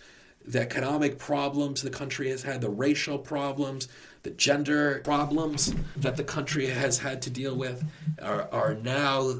the 0.46 0.60
economic 0.60 1.18
problems 1.18 1.82
the 1.82 1.90
country 1.90 2.30
has 2.30 2.44
had, 2.44 2.60
the 2.60 2.70
racial 2.70 3.18
problems, 3.18 3.88
the 4.24 4.32
gender 4.32 5.00
problems 5.06 5.74
that 5.96 6.18
the 6.18 6.24
country 6.26 6.68
has 6.68 7.00
had 7.00 7.22
to 7.22 7.30
deal 7.30 7.56
with, 7.56 7.90
are, 8.22 8.50
are 8.52 8.74
now 8.76 9.36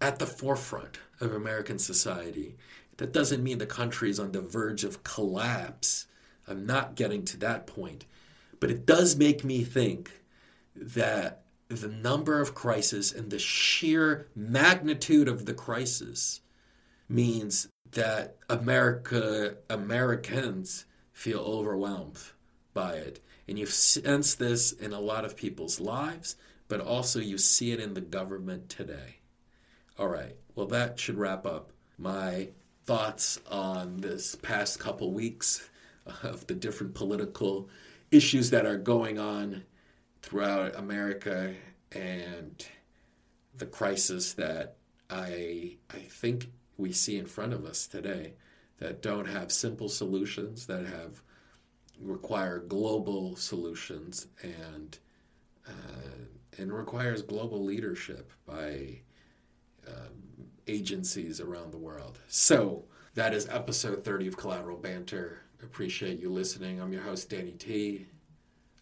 at 0.00 0.20
the 0.20 0.26
forefront 0.26 0.98
of 1.20 1.34
American 1.34 1.78
society. 1.78 2.54
That 3.00 3.14
doesn't 3.14 3.42
mean 3.42 3.56
the 3.56 3.64
country 3.64 4.10
is 4.10 4.20
on 4.20 4.32
the 4.32 4.42
verge 4.42 4.84
of 4.84 5.02
collapse. 5.04 6.06
I'm 6.46 6.66
not 6.66 6.96
getting 6.96 7.24
to 7.24 7.38
that 7.38 7.66
point. 7.66 8.04
But 8.60 8.70
it 8.70 8.84
does 8.84 9.16
make 9.16 9.42
me 9.42 9.64
think 9.64 10.20
that 10.76 11.44
the 11.68 11.88
number 11.88 12.42
of 12.42 12.54
crises 12.54 13.10
and 13.10 13.30
the 13.30 13.38
sheer 13.38 14.28
magnitude 14.36 15.28
of 15.28 15.46
the 15.46 15.54
crisis 15.54 16.42
means 17.08 17.68
that 17.92 18.36
America 18.50 19.56
Americans 19.70 20.84
feel 21.10 21.40
overwhelmed 21.40 22.20
by 22.74 22.96
it. 22.96 23.20
And 23.48 23.58
you 23.58 23.64
sense 23.64 24.34
this 24.34 24.72
in 24.72 24.92
a 24.92 25.00
lot 25.00 25.24
of 25.24 25.38
people's 25.38 25.80
lives, 25.80 26.36
but 26.68 26.82
also 26.82 27.18
you 27.18 27.38
see 27.38 27.72
it 27.72 27.80
in 27.80 27.94
the 27.94 28.02
government 28.02 28.68
today. 28.68 29.20
All 29.98 30.08
right. 30.08 30.36
Well, 30.54 30.66
that 30.66 31.00
should 31.00 31.16
wrap 31.16 31.46
up 31.46 31.72
my 31.96 32.50
thoughts 32.84 33.40
on 33.50 34.00
this 34.00 34.34
past 34.36 34.78
couple 34.78 35.12
weeks 35.12 35.68
of 36.22 36.46
the 36.46 36.54
different 36.54 36.94
political 36.94 37.68
issues 38.10 38.50
that 38.50 38.66
are 38.66 38.76
going 38.76 39.18
on 39.18 39.62
throughout 40.22 40.74
America 40.76 41.54
and 41.92 42.66
the 43.56 43.66
crisis 43.66 44.32
that 44.34 44.76
I 45.08 45.76
I 45.92 45.98
think 45.98 46.50
we 46.76 46.92
see 46.92 47.18
in 47.18 47.26
front 47.26 47.52
of 47.52 47.64
us 47.64 47.86
today 47.86 48.34
that 48.78 49.02
don't 49.02 49.26
have 49.26 49.52
simple 49.52 49.88
solutions 49.88 50.66
that 50.66 50.86
have 50.86 51.22
require 52.00 52.58
global 52.58 53.36
solutions 53.36 54.26
and 54.42 54.98
uh, 55.68 56.24
and 56.58 56.72
requires 56.72 57.22
global 57.22 57.62
leadership 57.64 58.32
by 58.46 59.00
um, 59.86 60.46
agencies 60.70 61.40
around 61.40 61.72
the 61.72 61.78
world. 61.78 62.20
So 62.28 62.84
that 63.14 63.34
is 63.34 63.48
episode 63.48 64.04
30 64.04 64.28
of 64.28 64.36
Collateral 64.36 64.76
Banter. 64.76 65.42
Appreciate 65.62 66.20
you 66.20 66.30
listening. 66.30 66.80
I'm 66.80 66.92
your 66.92 67.02
host, 67.02 67.28
Danny 67.28 67.52
T. 67.52 68.06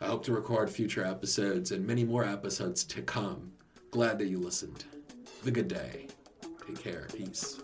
I 0.01 0.07
hope 0.07 0.23
to 0.27 0.33
record 0.33 0.71
future 0.71 1.05
episodes 1.05 1.73
and 1.73 1.87
many 1.87 2.05
more 2.05 2.25
episodes 2.25 2.85
to 2.85 3.03
come. 3.03 3.53
Glad 3.91 4.19
that 4.19 4.29
you 4.29 4.39
listened. 4.39 4.85
Have 5.39 5.49
a 5.49 5.51
good 5.51 5.69
day. 5.69 6.09
Take 6.67 6.81
care. 6.81 7.09
Peace. 7.13 7.59